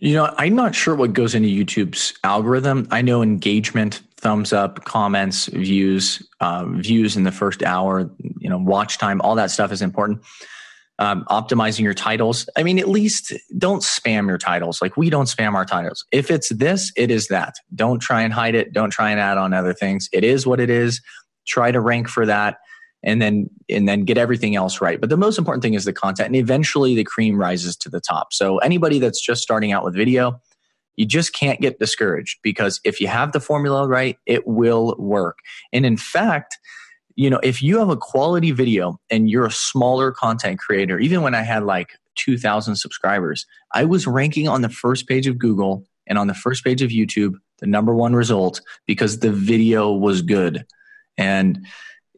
You 0.00 0.14
know, 0.14 0.32
I'm 0.38 0.54
not 0.54 0.74
sure 0.74 0.94
what 0.94 1.12
goes 1.12 1.34
into 1.34 1.48
YouTube's 1.48 2.14
algorithm. 2.22 2.86
I 2.90 3.02
know 3.02 3.20
engagement, 3.20 4.00
thumbs 4.16 4.52
up, 4.52 4.84
comments, 4.84 5.46
views, 5.46 6.22
uh, 6.40 6.66
views 6.66 7.16
in 7.16 7.24
the 7.24 7.32
first 7.32 7.64
hour, 7.64 8.08
you 8.38 8.48
know, 8.48 8.58
watch 8.58 8.98
time, 8.98 9.20
all 9.22 9.34
that 9.34 9.50
stuff 9.50 9.72
is 9.72 9.82
important. 9.82 10.20
Um, 11.00 11.24
optimizing 11.28 11.80
your 11.80 11.94
titles. 11.94 12.48
I 12.56 12.64
mean, 12.64 12.78
at 12.80 12.88
least 12.88 13.32
don't 13.56 13.82
spam 13.82 14.26
your 14.26 14.38
titles. 14.38 14.82
Like 14.82 14.96
we 14.96 15.10
don't 15.10 15.26
spam 15.26 15.54
our 15.54 15.64
titles. 15.64 16.04
If 16.10 16.30
it's 16.30 16.48
this, 16.48 16.92
it 16.96 17.10
is 17.10 17.28
that. 17.28 17.54
Don't 17.74 18.00
try 18.00 18.22
and 18.22 18.32
hide 18.32 18.56
it. 18.56 18.72
Don't 18.72 18.90
try 18.90 19.10
and 19.10 19.20
add 19.20 19.38
on 19.38 19.52
other 19.52 19.72
things. 19.72 20.08
It 20.12 20.24
is 20.24 20.44
what 20.44 20.58
it 20.58 20.70
is. 20.70 21.00
Try 21.46 21.70
to 21.70 21.80
rank 21.80 22.08
for 22.08 22.26
that 22.26 22.58
and 23.02 23.22
then 23.22 23.48
and 23.68 23.88
then 23.88 24.04
get 24.04 24.18
everything 24.18 24.56
else 24.56 24.80
right. 24.80 25.00
But 25.00 25.10
the 25.10 25.16
most 25.16 25.38
important 25.38 25.62
thing 25.62 25.74
is 25.74 25.84
the 25.84 25.92
content 25.92 26.28
and 26.28 26.36
eventually 26.36 26.94
the 26.94 27.04
cream 27.04 27.38
rises 27.38 27.76
to 27.78 27.88
the 27.88 28.00
top. 28.00 28.32
So 28.32 28.58
anybody 28.58 28.98
that's 28.98 29.20
just 29.20 29.42
starting 29.42 29.72
out 29.72 29.84
with 29.84 29.94
video, 29.94 30.40
you 30.96 31.06
just 31.06 31.32
can't 31.32 31.60
get 31.60 31.78
discouraged 31.78 32.38
because 32.42 32.80
if 32.84 33.00
you 33.00 33.06
have 33.06 33.32
the 33.32 33.40
formula 33.40 33.86
right, 33.86 34.18
it 34.26 34.46
will 34.46 34.96
work. 34.98 35.38
And 35.72 35.86
in 35.86 35.96
fact, 35.96 36.58
you 37.14 37.30
know, 37.30 37.40
if 37.42 37.62
you 37.62 37.78
have 37.78 37.88
a 37.88 37.96
quality 37.96 38.50
video 38.50 39.00
and 39.10 39.30
you're 39.30 39.46
a 39.46 39.50
smaller 39.50 40.12
content 40.12 40.58
creator, 40.58 40.98
even 40.98 41.22
when 41.22 41.34
I 41.34 41.42
had 41.42 41.64
like 41.64 41.92
2000 42.16 42.76
subscribers, 42.76 43.46
I 43.72 43.84
was 43.84 44.06
ranking 44.06 44.48
on 44.48 44.62
the 44.62 44.68
first 44.68 45.06
page 45.06 45.26
of 45.26 45.38
Google 45.38 45.84
and 46.06 46.18
on 46.18 46.26
the 46.26 46.34
first 46.34 46.64
page 46.64 46.82
of 46.82 46.90
YouTube, 46.90 47.34
the 47.58 47.66
number 47.66 47.94
one 47.94 48.14
result 48.14 48.60
because 48.86 49.20
the 49.20 49.32
video 49.32 49.92
was 49.92 50.22
good. 50.22 50.64
And 51.16 51.66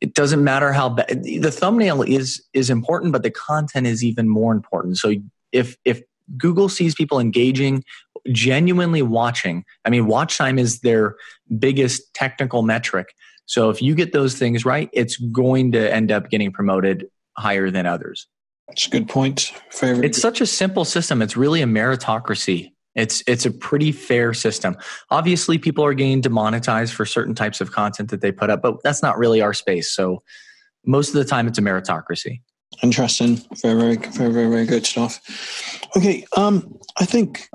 it 0.01 0.15
doesn't 0.15 0.43
matter 0.43 0.73
how 0.73 0.89
bad 0.89 1.23
the 1.23 1.51
thumbnail 1.51 2.03
is 2.03 2.43
is 2.53 2.71
important 2.71 3.13
but 3.13 3.23
the 3.23 3.31
content 3.31 3.87
is 3.87 4.03
even 4.03 4.29
more 4.29 4.53
important. 4.53 4.99
So 4.99 5.15
if 5.53 5.77
if 5.85 6.03
google 6.37 6.69
sees 6.69 6.95
people 6.95 7.19
engaging 7.19 7.83
genuinely 8.31 9.03
watching 9.03 9.65
i 9.85 9.91
mean 9.91 10.07
watch 10.07 10.39
time 10.39 10.61
is 10.61 10.81
their 10.81 11.17
biggest 11.59 12.13
technical 12.15 12.63
metric. 12.63 13.15
So 13.47 13.69
if 13.69 13.83
you 13.83 13.95
get 13.97 14.13
those 14.13 14.37
things 14.39 14.65
right 14.65 14.89
it's 14.93 15.17
going 15.17 15.73
to 15.73 15.93
end 15.93 16.13
up 16.13 16.31
getting 16.31 16.53
promoted 16.53 17.07
higher 17.37 17.71
than 17.71 17.87
others. 17.87 18.27
That's 18.69 18.87
a 18.87 18.91
good 18.91 19.09
point 19.09 19.53
Favorite. 19.71 20.05
it's 20.05 20.21
such 20.21 20.41
a 20.41 20.47
simple 20.47 20.85
system. 20.85 21.23
It's 21.23 21.37
really 21.37 21.63
a 21.63 21.67
meritocracy 21.67 22.73
it's 22.95 23.23
it's 23.27 23.47
a 23.47 23.51
pretty 23.51 23.93
fair 23.93 24.35
system. 24.35 24.77
Obviously, 25.11 25.59
people 25.59 25.85
are 25.85 25.95
getting 25.95 26.21
demonetized 26.21 26.95
for 26.95 27.07
certain 27.07 27.35
types 27.35 27.61
of 27.61 27.73
content 27.73 28.11
that 28.11 28.21
they 28.21 28.33
put 28.33 28.51
up, 28.51 28.63
but 28.63 28.83
that's 28.83 29.03
not 29.03 29.19
really 29.19 29.41
our 29.41 29.55
space. 29.55 29.95
So 29.95 30.23
most 30.85 31.09
of 31.09 31.15
the 31.15 31.25
time, 31.25 31.47
it's 31.47 31.59
a 31.59 31.63
meritocracy. 31.63 32.41
Interesting. 32.83 33.41
Very, 33.63 33.97
very, 33.97 33.97
very, 33.97 34.33
very, 34.33 34.51
very 34.51 34.67
good 34.67 34.87
stuff. 34.87 35.21
Okay, 35.97 36.25
um, 36.37 36.79
I 36.99 37.05
think, 37.05 37.49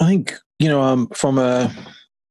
I 0.00 0.06
think 0.06 0.34
you 0.58 0.68
know, 0.68 0.82
um, 0.82 1.08
from 1.14 1.38
a 1.38 1.72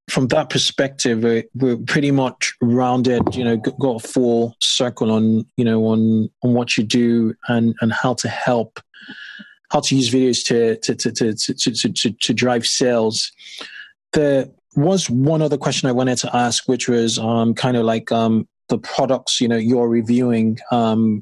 from 0.10 0.28
that 0.28 0.50
perspective, 0.50 1.24
we're 1.56 1.78
pretty 1.88 2.12
much 2.12 2.54
rounded. 2.62 3.36
You 3.36 3.44
know, 3.44 3.58
got 3.58 4.04
a 4.04 4.08
full 4.08 4.56
circle 4.62 5.12
on 5.12 5.46
you 5.58 5.66
know 5.66 5.86
on 5.86 6.30
on 6.44 6.54
what 6.54 6.78
you 6.78 6.84
do 6.84 7.34
and 7.48 7.76
and 7.82 7.92
how 7.92 8.14
to 8.16 8.30
help 8.30 8.80
how 9.70 9.80
to 9.80 9.96
use 9.96 10.10
videos 10.10 10.46
to 10.48 10.78
to 10.78 10.96
to 10.96 11.12
to 11.12 11.34
to, 11.34 11.72
to, 11.72 11.94
to, 11.94 12.12
to 12.12 12.34
drive 12.34 12.66
sales. 12.66 13.32
There 14.14 14.48
was 14.76 15.10
one 15.10 15.42
other 15.42 15.58
question 15.58 15.90
I 15.90 15.94
wanted 15.94 16.18
to 16.20 16.36
ask, 16.36 16.68
which 16.68 16.88
was 16.88 17.20
um, 17.20 17.54
kind 17.54 17.78
of 17.78 17.86
like 17.86 18.12
um, 18.12 18.48
the 18.68 18.78
products 18.78 19.42
you 19.42 19.48
know 19.48 19.58
you're 19.58 19.90
reviewing 19.90 20.60
um, 20.72 21.22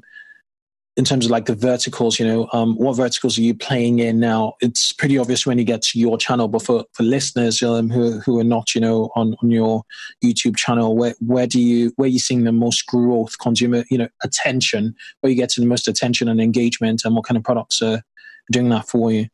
in 0.96 1.04
terms 1.04 1.24
of 1.24 1.30
like 1.30 1.46
the 1.46 1.54
verticals. 1.54 2.18
You 2.18 2.26
know, 2.26 2.48
um, 2.52 2.76
what 2.76 2.96
verticals 2.96 3.38
are 3.38 3.42
you 3.42 3.54
playing 3.54 3.98
in 4.00 4.18
now? 4.18 4.54
It's 4.60 4.92
pretty 4.92 5.18
obvious 5.18 5.46
when 5.46 5.58
you 5.58 5.64
get 5.64 5.82
to 5.82 5.98
your 5.98 6.18
channel, 6.18 6.48
but 6.48 6.62
for, 6.62 6.84
for 6.92 7.02
listeners 7.02 7.62
um, 7.62 7.90
who 7.90 8.20
who 8.20 8.38
are 8.40 8.44
not 8.44 8.74
you 8.74 8.80
know 8.80 9.10
on, 9.14 9.36
on 9.42 9.50
your 9.50 9.82
YouTube 10.24 10.56
channel, 10.56 10.96
where 10.96 11.14
where 11.20 11.46
do 11.46 11.60
you 11.60 11.92
where 11.96 12.06
are 12.06 12.10
you 12.10 12.18
seeing 12.18 12.44
the 12.44 12.52
most 12.52 12.86
growth, 12.86 13.38
consumer 13.38 13.84
you 13.90 13.98
know 13.98 14.08
attention, 14.24 14.94
where 15.20 15.30
you 15.30 15.36
get 15.36 15.50
to 15.50 15.60
the 15.60 15.66
most 15.66 15.86
attention 15.86 16.28
and 16.28 16.40
engagement, 16.40 17.02
and 17.04 17.14
what 17.14 17.24
kind 17.24 17.36
of 17.36 17.44
products 17.44 17.82
are 17.82 18.02
doing 18.50 18.68
that 18.70 18.88
for 18.88 19.10
you? 19.12 19.28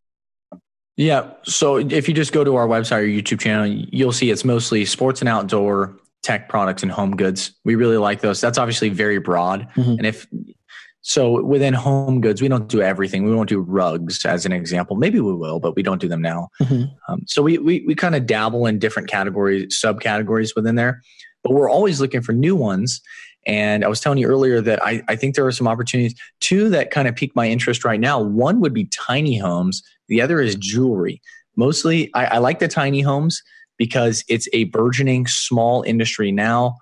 Yeah. 0.96 1.31
So 1.44 1.77
if 1.77 2.09
you 2.09 2.14
just 2.14 2.33
go 2.33 2.44
to 2.44 2.55
our 2.57 2.68
website 2.68 3.03
or 3.03 3.07
YouTube 3.07 3.40
channel, 3.40 3.66
you'll 3.66 4.12
see 4.12 4.31
it's 4.31 4.44
mostly 4.44 4.85
sports 4.85 5.20
and 5.20 5.29
outdoor 5.29 5.96
tech 6.22 6.48
products 6.48 6.83
and 6.83 6.90
home 6.90 7.16
goods. 7.16 7.53
We 7.64 7.74
really 7.74 7.96
like 7.96 8.20
those. 8.20 8.40
That's 8.40 8.59
obviously 8.59 8.90
very 8.90 9.18
broad. 9.18 9.68
Mm-hmm. 9.77 9.90
And 9.90 10.07
if 10.07 10.27
so 11.07 11.42
within 11.44 11.74
home 11.74 12.22
goods, 12.22 12.40
we 12.40 12.48
don't 12.48 12.68
do 12.68 12.81
everything. 12.81 13.24
We 13.24 13.35
won't 13.35 13.50
do 13.50 13.61
rugs 13.61 14.24
as 14.24 14.46
an 14.46 14.53
example. 14.53 14.96
Maybe 14.96 15.20
we 15.20 15.35
will, 15.35 15.61
but 15.61 15.77
we 15.77 15.83
don't 15.83 16.00
do 16.00 16.09
them 16.09 16.22
now. 16.22 16.48
Mm-hmm. 16.62 16.85
Um, 17.12 17.22
so 17.27 17.42
we, 17.42 17.59
we, 17.59 17.85
we 17.87 17.94
kind 17.94 18.14
of 18.14 18.24
dabble 18.24 18.64
in 18.64 18.79
different 18.79 19.11
categories, 19.11 19.79
subcategories 19.85 20.57
within 20.57 20.77
there, 20.77 21.03
but 21.42 21.53
we're 21.53 21.68
always 21.68 22.00
looking 22.00 22.22
for 22.22 22.33
new 22.33 22.57
ones. 22.57 23.03
And 23.46 23.85
I 23.85 23.88
was 23.88 24.00
telling 24.00 24.18
you 24.18 24.26
earlier 24.26 24.61
that 24.61 24.85
I, 24.85 25.02
I 25.09 25.16
think 25.16 25.35
there 25.35 25.46
are 25.46 25.52
some 25.52 25.68
opportunities. 25.68 26.14
Two 26.40 26.68
that 26.70 26.90
kind 26.90 27.07
of 27.09 27.14
pique 27.14 27.37
my 27.37 27.48
interest 27.48 27.85
right 27.85 28.00
now. 28.00 28.20
One 28.20 28.61
would 28.61 28.72
be 28.72 28.87
tiny 28.87 29.38
homes. 29.38 29.83
The 30.09 30.20
other 30.20 30.40
is 30.40 30.54
jewelry. 30.54 31.20
Mostly, 31.57 32.12
I, 32.14 32.26
I 32.26 32.38
like 32.38 32.59
the 32.59 32.68
tiny 32.68 33.00
homes 33.00 33.42
because 33.76 34.24
it's 34.28 34.48
a 34.52 34.64
burgeoning 34.64 35.26
small 35.26 35.83
industry 35.83 36.33
now, 36.33 36.76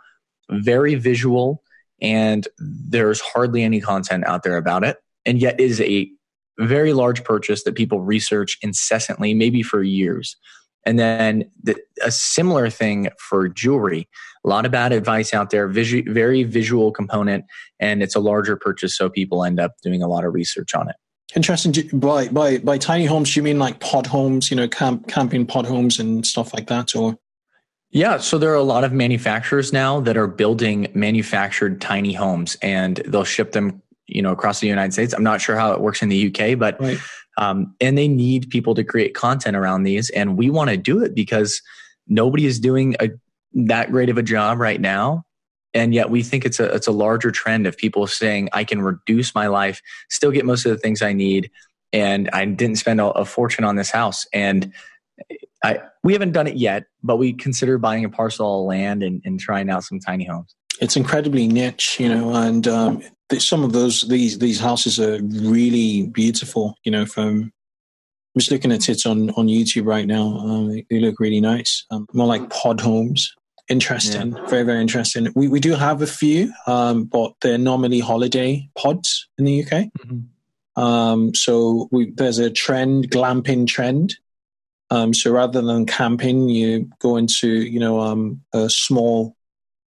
very 0.51 0.95
visual, 0.95 1.63
and 2.01 2.47
there's 2.59 3.21
hardly 3.21 3.63
any 3.63 3.81
content 3.81 4.27
out 4.27 4.43
there 4.43 4.57
about 4.57 4.85
it. 4.85 4.99
And 5.25 5.41
yet, 5.41 5.61
it 5.61 5.65
is 5.65 5.81
a 5.81 6.11
very 6.59 6.93
large 6.93 7.25
purchase 7.25 7.65
that 7.65 7.75
people 7.75 8.01
research 8.01 8.59
incessantly, 8.63 9.35
maybe 9.35 9.63
for 9.63 9.83
years. 9.83 10.37
And 10.85 10.99
then 10.99 11.51
the, 11.63 11.77
a 12.03 12.11
similar 12.11 12.69
thing 12.71 13.09
for 13.19 13.49
jewelry. 13.49 14.09
A 14.45 14.49
lot 14.49 14.67
of 14.67 14.73
bad 14.73 14.93
advice 14.93 15.33
out 15.33 15.51
there, 15.51 15.69
visu- 15.69 16.13
very 16.13 16.43
visual 16.43 16.91
component, 16.91 17.45
and 17.79 18.03
it's 18.03 18.17
a 18.17 18.21
larger 18.21 18.57
purchase, 18.57 18.97
so 18.97 19.09
people 19.09 19.45
end 19.45 19.61
up 19.61 19.73
doing 19.83 20.03
a 20.03 20.09
lot 20.09 20.25
of 20.25 20.35
research 20.35 20.75
on 20.75 20.89
it. 20.89 20.97
Interesting. 21.35 21.73
By 21.99 22.29
by 22.29 22.59
by 22.59 22.77
tiny 22.77 23.07
homes, 23.07 23.35
you 23.37 23.43
mean 23.43 23.59
like 23.59 23.81
pod 23.81 24.07
homes, 24.07 24.51
you 24.51 24.57
know, 24.57 24.69
camp, 24.69 25.09
camping 25.09 25.47
pod 25.47 25.67
homes 25.67 25.99
and 25.99 26.27
stuff 26.27 26.53
like 26.53 26.67
that, 26.67 26.95
or? 26.95 27.17
Yeah, 27.91 28.17
so 28.17 28.39
there 28.39 28.51
are 28.51 28.57
a 28.57 28.63
lot 28.63 28.85
of 28.85 28.93
manufacturers 28.93 29.71
now 29.71 30.01
that 30.01 30.17
are 30.17 30.27
building 30.27 30.89
manufactured 30.95 31.81
tiny 31.81 32.15
homes, 32.15 32.57
and 32.63 32.97
they'll 33.07 33.23
ship 33.23 33.53
them, 33.53 33.83
you 34.07 34.23
know, 34.23 34.33
across 34.33 34.61
the 34.61 34.67
United 34.67 34.93
States. 34.93 35.13
I'm 35.13 35.23
not 35.23 35.43
sure 35.43 35.57
how 35.57 35.73
it 35.73 35.81
works 35.81 36.03
in 36.03 36.09
the 36.09 36.29
UK, 36.29 36.59
but 36.59 36.81
right. 36.81 36.99
Um, 37.39 37.75
and 37.81 37.97
they 37.97 38.09
need 38.09 38.51
people 38.51 38.75
to 38.75 38.85
create 38.85 39.15
content 39.15 39.57
around 39.57 39.85
these, 39.85 40.11
and 40.11 40.37
we 40.37 40.51
want 40.51 40.71
to 40.71 40.77
do 40.77 41.03
it 41.03 41.15
because 41.15 41.61
nobody 42.07 42.47
is 42.47 42.61
doing 42.61 42.97
a 43.01 43.11
that 43.55 43.91
great 43.91 44.09
of 44.09 44.19
a 44.19 44.23
job 44.23 44.59
right 44.59 44.81
now. 44.81 45.25
And 45.75 45.95
yet 45.95 46.11
we 46.11 46.23
think 46.23 46.45
it's 46.45 46.61
a 46.61 46.67
it's 46.75 46.87
a 46.87 46.93
larger 46.93 47.31
trend 47.31 47.67
of 47.67 47.77
people 47.77 48.07
saying 48.07 48.51
i 48.53 48.63
can 48.63 48.83
reduce 48.83 49.35
my 49.35 49.47
life 49.47 49.81
still 50.11 50.31
get 50.31 50.45
most 50.45 50.67
of 50.67 50.71
the 50.71 50.77
things 50.77 51.01
i 51.01 51.15
need 51.15 51.51
and 51.95 52.29
i 52.35 52.45
didn't 52.45 52.77
spend 52.77 53.01
a, 53.01 53.07
a 53.07 53.25
fortune 53.25 53.65
on 53.65 53.77
this 53.77 53.91
house. 53.91 54.27
And 54.35 54.73
I, 55.65 55.81
we 56.03 56.13
haven't 56.13 56.33
done 56.33 56.47
it 56.47 56.57
yet 56.57 56.85
but 57.03 57.17
we 57.17 57.33
consider 57.33 57.79
buying 57.79 58.05
a 58.05 58.11
parcel 58.11 58.61
of 58.61 58.67
land 58.67 59.03
and, 59.03 59.23
and 59.25 59.41
trying 59.41 59.71
out 59.71 59.85
some 59.85 59.99
tiny 59.99 60.27
homes 60.27 60.55
it's 60.83 60.97
incredibly 60.97 61.49
niche 61.49 61.99
you 61.99 62.09
know 62.09 62.35
and 62.35 62.69
um, 62.69 63.03
some 63.39 63.65
of 63.65 63.73
those 63.73 64.03
these 64.03 64.39
these 64.39 64.61
houses 64.61 65.01
are 65.01 65.23
really 65.23 66.09
beautiful 66.09 66.77
you 66.85 66.93
know 66.93 67.07
from 67.07 67.53
I'm 68.35 68.41
just 68.41 68.51
looking 68.51 68.73
at 68.73 68.89
it 68.89 69.05
on, 69.05 69.29
on 69.31 69.47
YouTube 69.47 69.87
right 69.87 70.07
now. 70.07 70.39
Um, 70.39 70.71
they, 70.71 70.87
they, 70.89 71.01
look 71.01 71.21
really 71.21 71.41
nice. 71.43 71.85
Um, 71.91 72.07
more 72.15 72.27
like 72.27 72.49
pod 72.49 72.81
homes. 72.81 73.35
Interesting. 73.69 74.33
Yeah. 74.33 74.47
Very, 74.47 74.63
very 74.63 74.81
interesting. 74.81 75.29
We, 75.35 75.49
we 75.49 75.61
do 75.61 75.75
have 75.75 76.01
a 76.01 76.07
few, 76.07 76.51
um, 76.67 77.05
but 77.05 77.35
they're 77.43 77.59
normally 77.59 78.01
holiday 78.01 78.71
pods 78.75 79.29
in 79.37 79.45
the 79.45 79.63
UK. 79.63 79.69
Mm-hmm. 79.69 80.83
Um, 80.83 81.35
so 81.35 81.89
we, 81.93 82.11
there's 82.13 82.39
a 82.39 82.51
trend, 82.51 83.11
glamping 83.11 83.67
trend. 83.67 84.17
Um, 84.91 85.13
so 85.13 85.31
rather 85.31 85.61
than 85.61 85.85
camping, 85.85 86.49
you 86.49 86.91
go 87.01 87.17
into, 87.17 87.49
you 87.49 87.81
know, 87.81 88.01
um, 88.01 88.41
a 88.55 88.71
small 88.71 89.37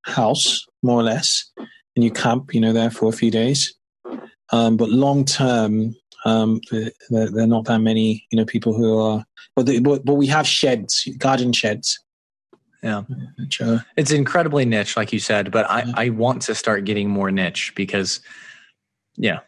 house, 0.03 0.65
more 0.83 0.99
or 0.99 1.03
less, 1.03 1.49
and 1.95 2.03
you 2.03 2.11
camp, 2.11 2.53
you 2.53 2.61
know, 2.61 2.73
there 2.73 2.91
for 2.91 3.09
a 3.09 3.13
few 3.13 3.31
days. 3.31 3.73
Um, 4.51 4.77
but 4.77 4.89
long 4.89 5.25
term, 5.25 5.95
um, 6.25 6.61
there, 6.71 6.91
there 7.09 7.43
are 7.43 7.47
not 7.47 7.65
that 7.65 7.79
many, 7.79 8.25
you 8.31 8.37
know, 8.37 8.45
people 8.45 8.73
who 8.73 8.97
are. 8.99 9.25
But, 9.55 9.65
the, 9.65 9.79
but 9.79 10.03
but 10.05 10.15
we 10.15 10.27
have 10.27 10.47
sheds, 10.47 11.07
garden 11.17 11.53
sheds. 11.53 11.99
Yeah, 12.81 13.03
are, 13.61 13.85
it's 13.95 14.11
incredibly 14.11 14.65
niche, 14.65 14.97
like 14.97 15.13
you 15.13 15.19
said. 15.19 15.51
But 15.51 15.69
I 15.69 15.85
I 15.95 16.09
want 16.09 16.41
to 16.43 16.55
start 16.55 16.85
getting 16.85 17.09
more 17.09 17.31
niche 17.31 17.71
because, 17.75 18.19
yeah, 19.15 19.39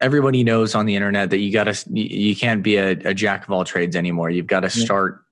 everybody 0.00 0.44
knows 0.44 0.74
on 0.74 0.86
the 0.86 0.94
internet 0.94 1.30
that 1.30 1.38
you 1.38 1.52
got 1.52 1.64
to 1.64 1.92
you 1.92 2.34
can't 2.36 2.62
be 2.62 2.76
a, 2.76 2.90
a, 2.90 3.14
jack 3.14 3.44
of 3.44 3.50
all 3.50 3.64
trades 3.64 3.96
anymore. 3.96 4.30
You've 4.30 4.46
got 4.46 4.60
to 4.60 4.70
start. 4.70 5.22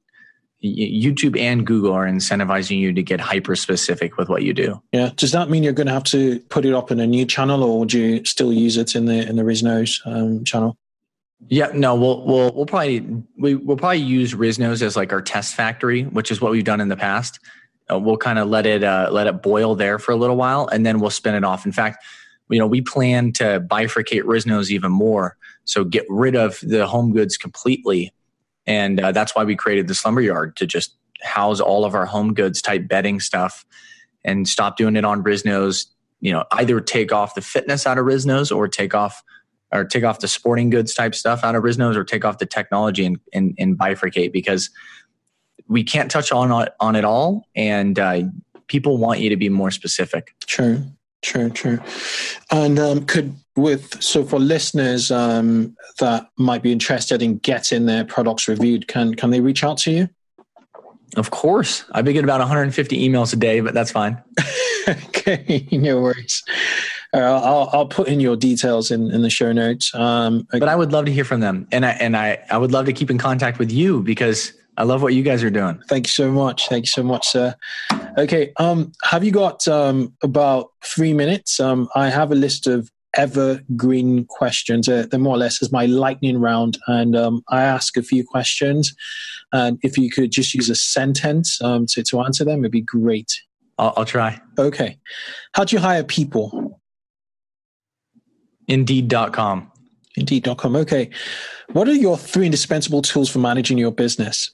YouTube 0.65 1.39
and 1.39 1.67
Google 1.67 1.93
are 1.93 2.07
incentivizing 2.07 2.79
you 2.79 2.93
to 2.93 3.03
get 3.03 3.21
hyper 3.21 3.55
specific 3.57 4.17
with 4.17 4.29
what 4.29 4.43
you 4.43 4.55
do. 4.55 4.81
Yeah. 4.93 5.11
Does 5.15 5.33
that 5.33 5.51
mean 5.51 5.63
you're 5.63 5.73
going 5.73 5.87
to 5.87 5.93
have 5.93 6.05
to 6.05 6.41
put 6.49 6.65
it 6.65 6.75
up 6.75 6.91
in 6.91 6.99
a 6.99 7.07
new 7.07 7.27
channel, 7.27 7.63
or 7.63 7.81
would 7.81 7.93
you 7.93 8.25
still 8.25 8.53
use 8.53 8.77
it 8.77 8.95
in 8.97 9.05
the 9.05 9.27
in 9.29 9.37
the 9.37 9.43
RizKnows 9.43 10.01
um, 10.07 10.45
channel? 10.45 10.77
Yeah, 11.49 11.71
no, 11.75 11.95
we'll 11.95 12.25
we'll 12.25 12.53
we'll 12.55 12.67
probably 12.67 13.07
we 13.39 13.55
will 13.55 13.77
probably 13.77 13.99
use 13.99 14.35
RizKnows 14.35 14.81
as 14.83 14.97
like 14.97 15.13
our 15.13 15.21
test 15.21 15.55
factory, 15.55 16.05
which 16.05 16.31
is 16.31 16.41
what 16.41 16.53
we've 16.53 16.65
done 16.65 16.81
in 16.81 16.89
the 16.89 16.97
past. 16.97 17.39
Uh, 17.91 17.99
we'll 17.99 18.17
kind 18.17 18.39
of 18.39 18.49
let 18.49 18.67
it 18.67 18.83
uh, 18.83 19.09
let 19.13 19.27
it 19.27 19.43
boil 19.43 19.75
there 19.75 19.99
for 19.99 20.13
a 20.13 20.17
little 20.17 20.37
while, 20.37 20.67
and 20.69 20.87
then 20.87 20.99
we'll 20.99 21.11
spin 21.11 21.35
it 21.35 21.45
off. 21.45 21.67
In 21.67 21.73
fact, 21.73 22.03
you 22.49 22.59
know, 22.59 22.67
we 22.67 22.81
plan 22.81 23.33
to 23.35 23.61
bifurcate 23.61 24.23
RizKnows 24.23 24.71
even 24.71 24.91
more. 24.91 25.37
So 25.65 25.85
get 25.85 26.05
rid 26.09 26.37
of 26.37 26.59
the 26.63 26.87
home 26.87 27.13
goods 27.13 27.37
completely. 27.37 28.13
And 28.67 29.01
uh, 29.01 29.13
that's 29.13 29.35
why 29.35 29.45
we 29.45 29.57
created 29.57 29.89
the 29.89 29.95
slumber 29.95 30.21
yard 30.21 30.57
to 30.57 30.67
just 30.67 30.97
house 31.23 31.61
all 31.61 31.85
of 31.85 31.95
our 31.95 32.07
home 32.07 32.35
goods 32.35 32.61
type 32.61 32.89
bedding 32.89 33.21
stuff 33.21 33.65
and 34.25 34.49
stop 34.49 34.77
doing 34.77 34.97
it 34.97 35.05
on 35.05 35.23
RizKnows. 35.23 35.87
You 36.21 36.33
know, 36.33 36.45
either 36.53 36.81
take 36.81 37.13
off 37.13 37.35
the 37.35 37.43
fitness 37.43 37.87
out 37.87 37.99
of 37.99 38.07
RizKnows 38.07 38.55
or 38.55 38.69
take 38.69 38.95
off 38.95 39.23
or 39.73 39.85
take 39.85 40.05
off 40.05 40.21
the 40.21 40.29
sporting 40.29 40.71
goods 40.71 40.95
type 40.95 41.15
stuff 41.15 41.45
out 41.45 41.55
of 41.55 41.63
RizKnows 41.63 41.97
or 41.97 42.05
take 42.05 42.25
off 42.25 42.39
the 42.39 42.47
technology 42.47 43.05
and, 43.05 43.19
and, 43.33 43.55
and 43.59 43.79
bifurcate 43.79 44.33
because 44.33 44.71
we 45.69 45.83
can't 45.83 46.11
touch 46.11 46.33
on 46.33 46.69
on 46.81 46.97
it 46.97 47.05
all 47.05 47.47
and 47.55 47.99
uh, 47.99 48.23
people 48.69 48.97
want 48.99 49.21
you 49.21 49.31
to 49.31 49.37
be 49.37 49.49
more 49.49 49.71
specific. 49.71 50.35
True. 50.47 50.85
True, 51.27 51.51
true. 51.51 51.81
And 52.53 52.79
um, 52.79 53.05
could 53.05 53.35
with 53.57 54.01
so 54.01 54.23
for 54.23 54.39
listeners 54.39 55.11
um, 55.11 55.77
that 55.99 56.29
might 56.39 56.63
be 56.63 56.71
interested 56.71 57.21
in 57.21 57.39
getting 57.39 57.87
their 57.87 58.05
products 58.05 58.47
reviewed, 58.47 58.87
can 58.87 59.13
can 59.17 59.31
they 59.31 59.41
reach 59.41 59.65
out 59.65 59.79
to 59.79 59.91
you? 59.91 60.09
Of 61.17 61.33
course, 61.33 61.85
I 61.91 62.03
begin 62.03 62.23
about 62.23 62.39
150 62.39 63.09
emails 63.09 63.33
a 63.33 63.37
day, 63.37 63.59
but 63.59 63.75
that's 63.75 63.91
fine. 63.91 64.23
okay, 64.89 65.67
no 65.73 66.01
worries. 66.01 66.45
Uh, 67.13 67.19
I'll, 67.19 67.71
I'll 67.73 67.89
put 67.89 68.07
in 68.07 68.21
your 68.21 68.37
details 68.37 68.93
in, 68.93 69.11
in 69.11 69.23
the 69.23 69.31
show 69.31 69.51
notes. 69.51 69.93
Um, 69.95 70.47
okay. 70.51 70.61
But 70.61 70.69
I 70.69 70.77
would 70.77 70.93
love 70.93 71.07
to 71.07 71.13
hear 71.13 71.25
from 71.25 71.41
them, 71.41 71.67
and 71.73 71.85
I 71.85 71.91
and 71.91 72.17
I 72.17 72.39
I 72.51 72.59
would 72.59 72.71
love 72.71 72.87
to 72.87 72.93
keep 72.93 73.11
in 73.11 73.19
contact 73.19 73.59
with 73.59 73.73
you 73.73 74.01
because 74.01 74.53
I 74.79 74.85
love 74.85 75.03
what 75.03 75.15
you 75.15 75.23
guys 75.23 75.43
are 75.43 75.51
doing. 75.51 75.81
Thank 75.89 76.07
you 76.07 76.11
so 76.11 76.31
much. 76.31 76.69
Thank 76.69 76.85
you 76.85 76.91
so 76.91 77.03
much, 77.03 77.27
sir. 77.29 77.55
Okay, 78.19 78.53
um, 78.59 78.93
have 79.05 79.25
you 79.25 79.31
got 79.31 79.67
um, 79.69 80.15
about 80.23 80.71
three 80.85 81.13
minutes? 81.13 81.59
Um, 81.61 81.89
I 81.95 82.09
have 82.09 82.31
a 82.31 82.35
list 82.35 82.67
of 82.67 82.91
evergreen 83.15 84.27
questions. 84.27 84.89
Uh, 84.89 85.07
they're 85.11 85.21
more 85.21 85.35
or 85.35 85.39
less 85.39 85.63
as 85.63 85.73
my 85.73 85.87
lightning 85.87 86.39
round, 86.39 86.79
and 86.87 87.17
um, 87.17 87.43
I 87.49 87.63
ask 87.63 87.97
a 87.97 88.03
few 88.03 88.25
questions. 88.25 88.95
And 89.53 89.79
if 89.83 89.97
you 89.97 90.11
could 90.11 90.31
just 90.31 90.55
use 90.55 90.69
a 90.69 90.75
sentence 90.75 91.61
um, 91.63 91.87
to, 91.87 92.03
to 92.05 92.21
answer 92.21 92.45
them, 92.45 92.61
it'd 92.61 92.73
be 92.73 92.81
great. 92.81 93.33
I'll, 93.79 93.95
I'll 93.97 94.05
try. 94.05 94.41
Okay. 94.59 94.99
How 95.53 95.65
do 95.65 95.77
you 95.77 95.81
hire 95.81 96.05
people? 96.05 96.81
Indeed.com. 98.69 99.71
Indeed.com. 100.17 100.77
Okay. 100.77 101.11
What 101.73 101.89
are 101.89 101.95
your 101.95 102.17
three 102.17 102.47
indispensable 102.47 103.03
tools 103.03 103.31
for 103.31 103.39
managing 103.39 103.79
your 103.79 103.93
business? 103.93 104.51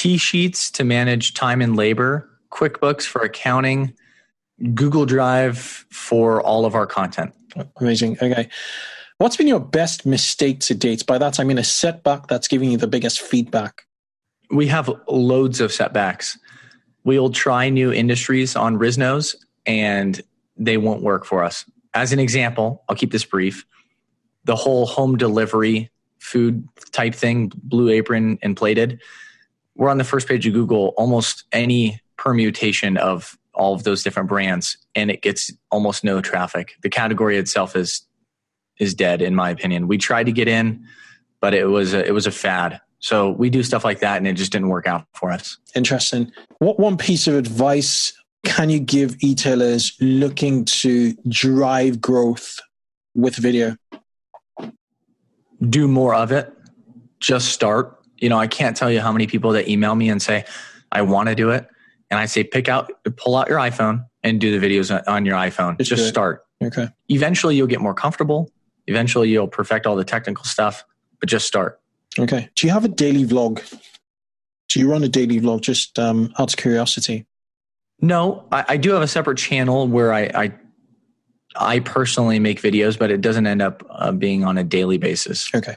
T-Sheets 0.00 0.70
to 0.70 0.82
manage 0.82 1.34
time 1.34 1.60
and 1.60 1.76
labor, 1.76 2.26
QuickBooks 2.50 3.02
for 3.02 3.20
accounting, 3.20 3.92
Google 4.72 5.04
Drive 5.04 5.58
for 5.58 6.40
all 6.40 6.64
of 6.64 6.74
our 6.74 6.86
content. 6.86 7.34
Amazing. 7.76 8.16
Okay. 8.22 8.48
What's 9.18 9.36
been 9.36 9.46
your 9.46 9.60
best 9.60 10.06
mistake 10.06 10.60
to 10.60 10.74
date? 10.74 11.04
By 11.04 11.18
that, 11.18 11.38
I 11.38 11.44
mean 11.44 11.58
a 11.58 11.64
setback 11.64 12.28
that's 12.28 12.48
giving 12.48 12.70
you 12.70 12.78
the 12.78 12.86
biggest 12.86 13.20
feedback. 13.20 13.82
We 14.50 14.68
have 14.68 14.90
loads 15.06 15.60
of 15.60 15.70
setbacks. 15.70 16.38
We'll 17.04 17.28
try 17.28 17.68
new 17.68 17.92
industries 17.92 18.56
on 18.56 18.78
RizKnows 18.78 19.36
and 19.66 20.18
they 20.56 20.78
won't 20.78 21.02
work 21.02 21.26
for 21.26 21.44
us. 21.44 21.66
As 21.92 22.14
an 22.14 22.20
example, 22.20 22.84
I'll 22.88 22.96
keep 22.96 23.12
this 23.12 23.26
brief. 23.26 23.66
The 24.44 24.56
whole 24.56 24.86
home 24.86 25.18
delivery 25.18 25.90
food 26.20 26.66
type 26.90 27.14
thing, 27.14 27.52
blue 27.54 27.90
apron 27.90 28.38
and 28.40 28.56
plated 28.56 28.98
we're 29.80 29.88
on 29.88 29.96
the 29.96 30.04
first 30.04 30.28
page 30.28 30.46
of 30.46 30.52
Google 30.52 30.92
almost 30.98 31.44
any 31.52 31.98
permutation 32.18 32.98
of 32.98 33.36
all 33.54 33.72
of 33.72 33.82
those 33.82 34.02
different 34.02 34.28
brands 34.28 34.76
and 34.94 35.10
it 35.10 35.22
gets 35.22 35.50
almost 35.70 36.04
no 36.04 36.20
traffic. 36.20 36.74
The 36.82 36.90
category 36.90 37.38
itself 37.38 37.74
is 37.74 38.06
is 38.78 38.94
dead 38.94 39.22
in 39.22 39.34
my 39.34 39.48
opinion. 39.48 39.88
We 39.88 39.96
tried 39.96 40.24
to 40.24 40.32
get 40.32 40.48
in 40.48 40.86
but 41.40 41.54
it 41.54 41.64
was 41.64 41.94
a, 41.94 42.06
it 42.06 42.12
was 42.12 42.26
a 42.26 42.30
fad. 42.30 42.78
So 42.98 43.30
we 43.30 43.48
do 43.48 43.62
stuff 43.62 43.82
like 43.82 44.00
that 44.00 44.18
and 44.18 44.28
it 44.28 44.34
just 44.34 44.52
didn't 44.52 44.68
work 44.68 44.86
out 44.86 45.06
for 45.14 45.30
us. 45.30 45.56
Interesting. 45.74 46.30
What 46.58 46.78
one 46.78 46.98
piece 46.98 47.26
of 47.26 47.34
advice 47.34 48.12
can 48.44 48.68
you 48.68 48.80
give 48.80 49.16
retailers 49.22 49.96
looking 49.98 50.66
to 50.66 51.14
drive 51.26 52.02
growth 52.02 52.60
with 53.14 53.34
video? 53.36 53.76
Do 55.66 55.88
more 55.88 56.14
of 56.14 56.32
it. 56.32 56.52
Just 57.18 57.52
start 57.52 57.99
you 58.20 58.28
know, 58.28 58.38
I 58.38 58.46
can't 58.46 58.76
tell 58.76 58.90
you 58.90 59.00
how 59.00 59.12
many 59.12 59.26
people 59.26 59.52
that 59.52 59.68
email 59.68 59.94
me 59.94 60.08
and 60.08 60.20
say, 60.20 60.44
I 60.92 61.02
want 61.02 61.28
to 61.28 61.34
do 61.34 61.50
it. 61.50 61.66
And 62.10 62.18
I 62.18 62.26
say, 62.26 62.44
pick 62.44 62.68
out, 62.68 62.92
pull 63.16 63.36
out 63.36 63.48
your 63.48 63.58
iPhone 63.58 64.06
and 64.22 64.40
do 64.40 64.58
the 64.58 64.64
videos 64.64 65.02
on 65.08 65.24
your 65.24 65.36
iPhone. 65.36 65.80
Just 65.80 66.08
start. 66.08 66.44
Okay. 66.62 66.88
Eventually 67.08 67.56
you'll 67.56 67.66
get 67.66 67.80
more 67.80 67.94
comfortable. 67.94 68.50
Eventually 68.86 69.28
you'll 69.28 69.48
perfect 69.48 69.86
all 69.86 69.96
the 69.96 70.04
technical 70.04 70.44
stuff, 70.44 70.84
but 71.18 71.28
just 71.28 71.46
start. 71.46 71.80
Okay. 72.18 72.48
Do 72.56 72.66
you 72.66 72.72
have 72.72 72.84
a 72.84 72.88
daily 72.88 73.24
vlog? 73.24 73.62
Do 74.68 74.80
you 74.80 74.90
run 74.90 75.02
a 75.04 75.08
daily 75.08 75.40
vlog 75.40 75.62
just 75.62 75.98
um, 75.98 76.32
out 76.38 76.52
of 76.52 76.56
curiosity? 76.56 77.26
No, 78.00 78.46
I, 78.50 78.64
I 78.68 78.76
do 78.76 78.90
have 78.92 79.02
a 79.02 79.08
separate 79.08 79.38
channel 79.38 79.86
where 79.86 80.12
I, 80.12 80.22
I, 80.34 80.52
I 81.56 81.80
personally 81.80 82.38
make 82.38 82.60
videos, 82.60 82.98
but 82.98 83.10
it 83.10 83.20
doesn't 83.20 83.46
end 83.46 83.62
up 83.62 83.84
uh, 83.90 84.12
being 84.12 84.44
on 84.44 84.58
a 84.58 84.64
daily 84.64 84.98
basis. 84.98 85.50
Okay. 85.54 85.76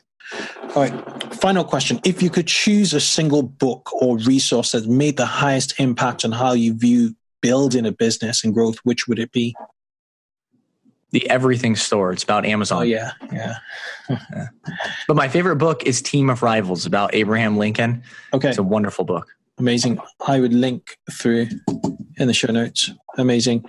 All 0.75 0.83
right. 0.83 1.33
Final 1.35 1.63
question. 1.63 1.99
If 2.03 2.21
you 2.21 2.29
could 2.29 2.47
choose 2.47 2.93
a 2.93 2.99
single 2.99 3.43
book 3.43 3.91
or 4.01 4.17
resource 4.17 4.71
that 4.71 4.87
made 4.87 5.17
the 5.17 5.25
highest 5.25 5.79
impact 5.79 6.25
on 6.25 6.31
how 6.31 6.53
you 6.53 6.73
view 6.73 7.15
building 7.41 7.85
a 7.85 7.91
business 7.91 8.43
and 8.43 8.53
growth, 8.53 8.77
which 8.83 9.07
would 9.07 9.19
it 9.19 9.31
be? 9.31 9.55
The 11.11 11.29
Everything 11.29 11.75
Store. 11.75 12.11
It's 12.11 12.23
about 12.23 12.45
Amazon. 12.45 12.79
Oh, 12.79 12.81
yeah. 12.81 13.11
Yeah. 13.31 13.57
yeah. 14.09 14.47
But 15.07 15.15
my 15.15 15.27
favorite 15.27 15.57
book 15.57 15.83
is 15.85 16.01
Team 16.01 16.29
of 16.29 16.41
Rivals 16.41 16.85
about 16.85 17.13
Abraham 17.13 17.57
Lincoln. 17.57 18.01
Okay. 18.33 18.49
It's 18.49 18.57
a 18.57 18.63
wonderful 18.63 19.05
book. 19.05 19.27
Amazing. 19.59 19.99
I 20.25 20.39
would 20.39 20.53
link 20.53 20.97
through 21.11 21.47
in 22.17 22.27
the 22.27 22.33
show 22.33 22.51
notes. 22.51 22.89
Amazing. 23.17 23.65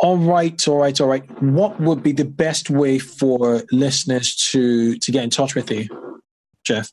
All 0.00 0.16
right, 0.16 0.68
all 0.68 0.78
right, 0.78 1.00
all 1.00 1.08
right. 1.08 1.42
What 1.42 1.80
would 1.80 2.02
be 2.02 2.12
the 2.12 2.24
best 2.24 2.70
way 2.70 2.98
for 2.98 3.62
listeners 3.72 4.36
to 4.52 4.96
to 4.96 5.12
get 5.12 5.24
in 5.24 5.30
touch 5.30 5.54
with 5.54 5.70
you, 5.70 5.88
Jeff? 6.64 6.92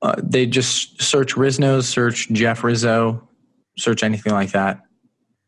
Uh, 0.00 0.14
they 0.22 0.46
just 0.46 1.02
search 1.02 1.34
RizKnows, 1.34 1.84
search 1.84 2.28
Jeff 2.28 2.62
Rizzo, 2.62 3.28
search 3.76 4.04
anything 4.04 4.32
like 4.32 4.52
that. 4.52 4.80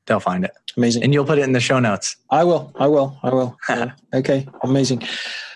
They'll 0.07 0.19
find 0.19 0.45
it. 0.45 0.51
Amazing. 0.77 1.05
And 1.05 1.15
you'll 1.15 1.25
put 1.25 1.39
it 1.39 1.43
in 1.43 1.53
the 1.53 1.61
show 1.61 1.79
notes. 1.79 2.17
I 2.31 2.43
will. 2.43 2.73
I 2.77 2.89
will. 2.89 3.17
I 3.23 3.31
will. 3.31 3.57
okay. 4.15 4.49
Amazing. 4.65 5.05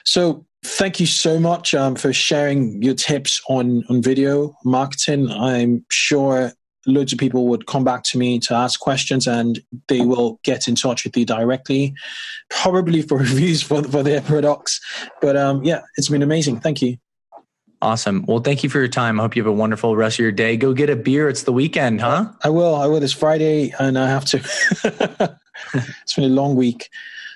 So 0.04 0.46
thank 0.64 1.00
you 1.00 1.06
so 1.06 1.40
much 1.40 1.74
um, 1.74 1.96
for 1.96 2.12
sharing 2.12 2.80
your 2.80 2.94
tips 2.94 3.42
on 3.48 3.82
on 3.90 4.02
video 4.02 4.54
marketing. 4.64 5.30
I'm 5.30 5.84
sure 5.90 6.52
loads 6.86 7.12
of 7.12 7.18
people 7.18 7.46
would 7.48 7.66
come 7.66 7.84
back 7.84 8.02
to 8.04 8.18
me 8.18 8.38
to 8.40 8.54
ask 8.54 8.80
questions 8.80 9.26
and 9.26 9.60
they 9.88 10.00
will 10.02 10.38
get 10.42 10.68
in 10.68 10.74
touch 10.74 11.04
with 11.04 11.16
you 11.16 11.24
directly, 11.24 11.94
probably 12.50 13.02
for 13.02 13.18
reviews 13.26 13.62
for, 13.62 13.82
for 13.82 14.02
their 14.02 14.20
products. 14.20 14.80
But 15.20 15.36
um, 15.36 15.64
yeah, 15.64 15.82
it's 15.96 16.08
been 16.08 16.22
amazing. 16.22 16.60
Thank 16.60 16.82
you. 16.82 16.96
Awesome. 17.82 18.24
Well, 18.26 18.38
thank 18.38 18.62
you 18.62 18.70
for 18.70 18.78
your 18.78 18.88
time. 18.88 19.20
I 19.20 19.24
hope 19.24 19.36
you 19.36 19.42
have 19.42 19.52
a 19.52 19.54
wonderful 19.54 19.94
rest 19.94 20.14
of 20.14 20.22
your 20.22 20.32
day. 20.32 20.56
Go 20.56 20.72
get 20.72 20.88
a 20.88 20.96
beer. 20.96 21.28
It's 21.28 21.42
the 21.42 21.52
weekend, 21.52 22.00
huh? 22.00 22.30
I 22.42 22.48
will. 22.48 22.74
I 22.74 22.86
will. 22.86 23.02
It's 23.02 23.12
Friday 23.12 23.74
and 23.78 23.98
I 23.98 24.08
have 24.08 24.24
to. 24.26 24.38
it's 26.02 26.14
been 26.14 26.24
a 26.24 26.28
long 26.28 26.56
week. 26.56 26.88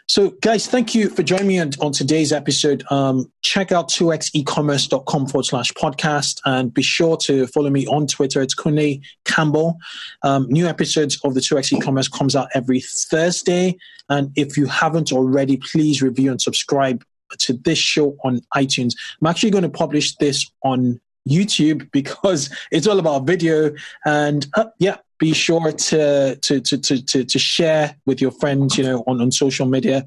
So, 0.08 0.30
guys, 0.40 0.66
thank 0.66 0.94
you 0.94 1.10
for 1.10 1.22
joining 1.22 1.46
me 1.46 1.60
on, 1.60 1.70
on 1.82 1.92
today's 1.92 2.32
episode. 2.32 2.82
Um, 2.90 3.30
check 3.42 3.72
out 3.72 3.90
2xecommerce.com 3.90 5.26
forward 5.26 5.44
slash 5.44 5.70
podcast 5.74 6.40
and 6.46 6.72
be 6.72 6.80
sure 6.80 7.18
to 7.18 7.46
follow 7.48 7.68
me 7.68 7.86
on 7.86 8.06
Twitter. 8.06 8.40
It's 8.40 8.54
Kunle 8.54 9.02
Campbell. 9.26 9.76
Um, 10.22 10.46
new 10.48 10.66
episodes 10.66 11.20
of 11.24 11.34
the 11.34 11.40
2x 11.40 11.74
e-commerce 11.74 12.08
comes 12.08 12.34
out 12.34 12.48
every 12.54 12.80
Thursday. 12.80 13.76
And 14.08 14.32
if 14.34 14.56
you 14.56 14.64
haven't 14.64 15.12
already, 15.12 15.58
please 15.58 16.00
review 16.00 16.30
and 16.30 16.40
subscribe 16.40 17.04
to 17.40 17.52
this 17.52 17.78
show 17.78 18.16
on 18.24 18.40
iTunes. 18.56 18.94
I'm 19.20 19.26
actually 19.26 19.50
going 19.50 19.64
to 19.64 19.68
publish 19.68 20.16
this 20.16 20.50
on 20.62 21.02
YouTube 21.28 21.90
because 21.92 22.50
it's 22.70 22.86
all 22.86 22.98
about 22.98 23.26
video. 23.26 23.72
And 24.04 24.46
uh, 24.54 24.66
yeah, 24.78 24.96
be 25.18 25.32
sure 25.32 25.72
to, 25.72 26.36
to, 26.36 26.60
to, 26.60 26.78
to, 26.78 27.24
to, 27.24 27.38
share 27.38 27.96
with 28.06 28.20
your 28.20 28.30
friends, 28.30 28.78
you 28.78 28.84
know, 28.84 29.02
on, 29.06 29.20
on 29.20 29.32
social 29.32 29.66
media. 29.66 30.06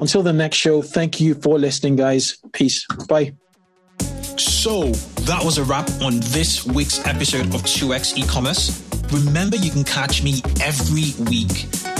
Until 0.00 0.22
the 0.22 0.32
next 0.32 0.56
show, 0.56 0.82
thank 0.82 1.20
you 1.20 1.34
for 1.34 1.58
listening, 1.58 1.96
guys. 1.96 2.38
Peace. 2.52 2.86
Bye. 3.08 3.34
So 4.38 4.90
that 5.24 5.42
was 5.42 5.58
a 5.58 5.64
wrap 5.64 5.88
on 6.02 6.20
this 6.20 6.66
week's 6.66 7.04
episode 7.06 7.46
of 7.54 7.62
2x 7.62 8.18
e-commerce. 8.18 8.82
Remember, 9.12 9.56
you 9.56 9.70
can 9.70 9.84
catch 9.84 10.22
me 10.22 10.42
every 10.60 11.14
week 11.24 11.68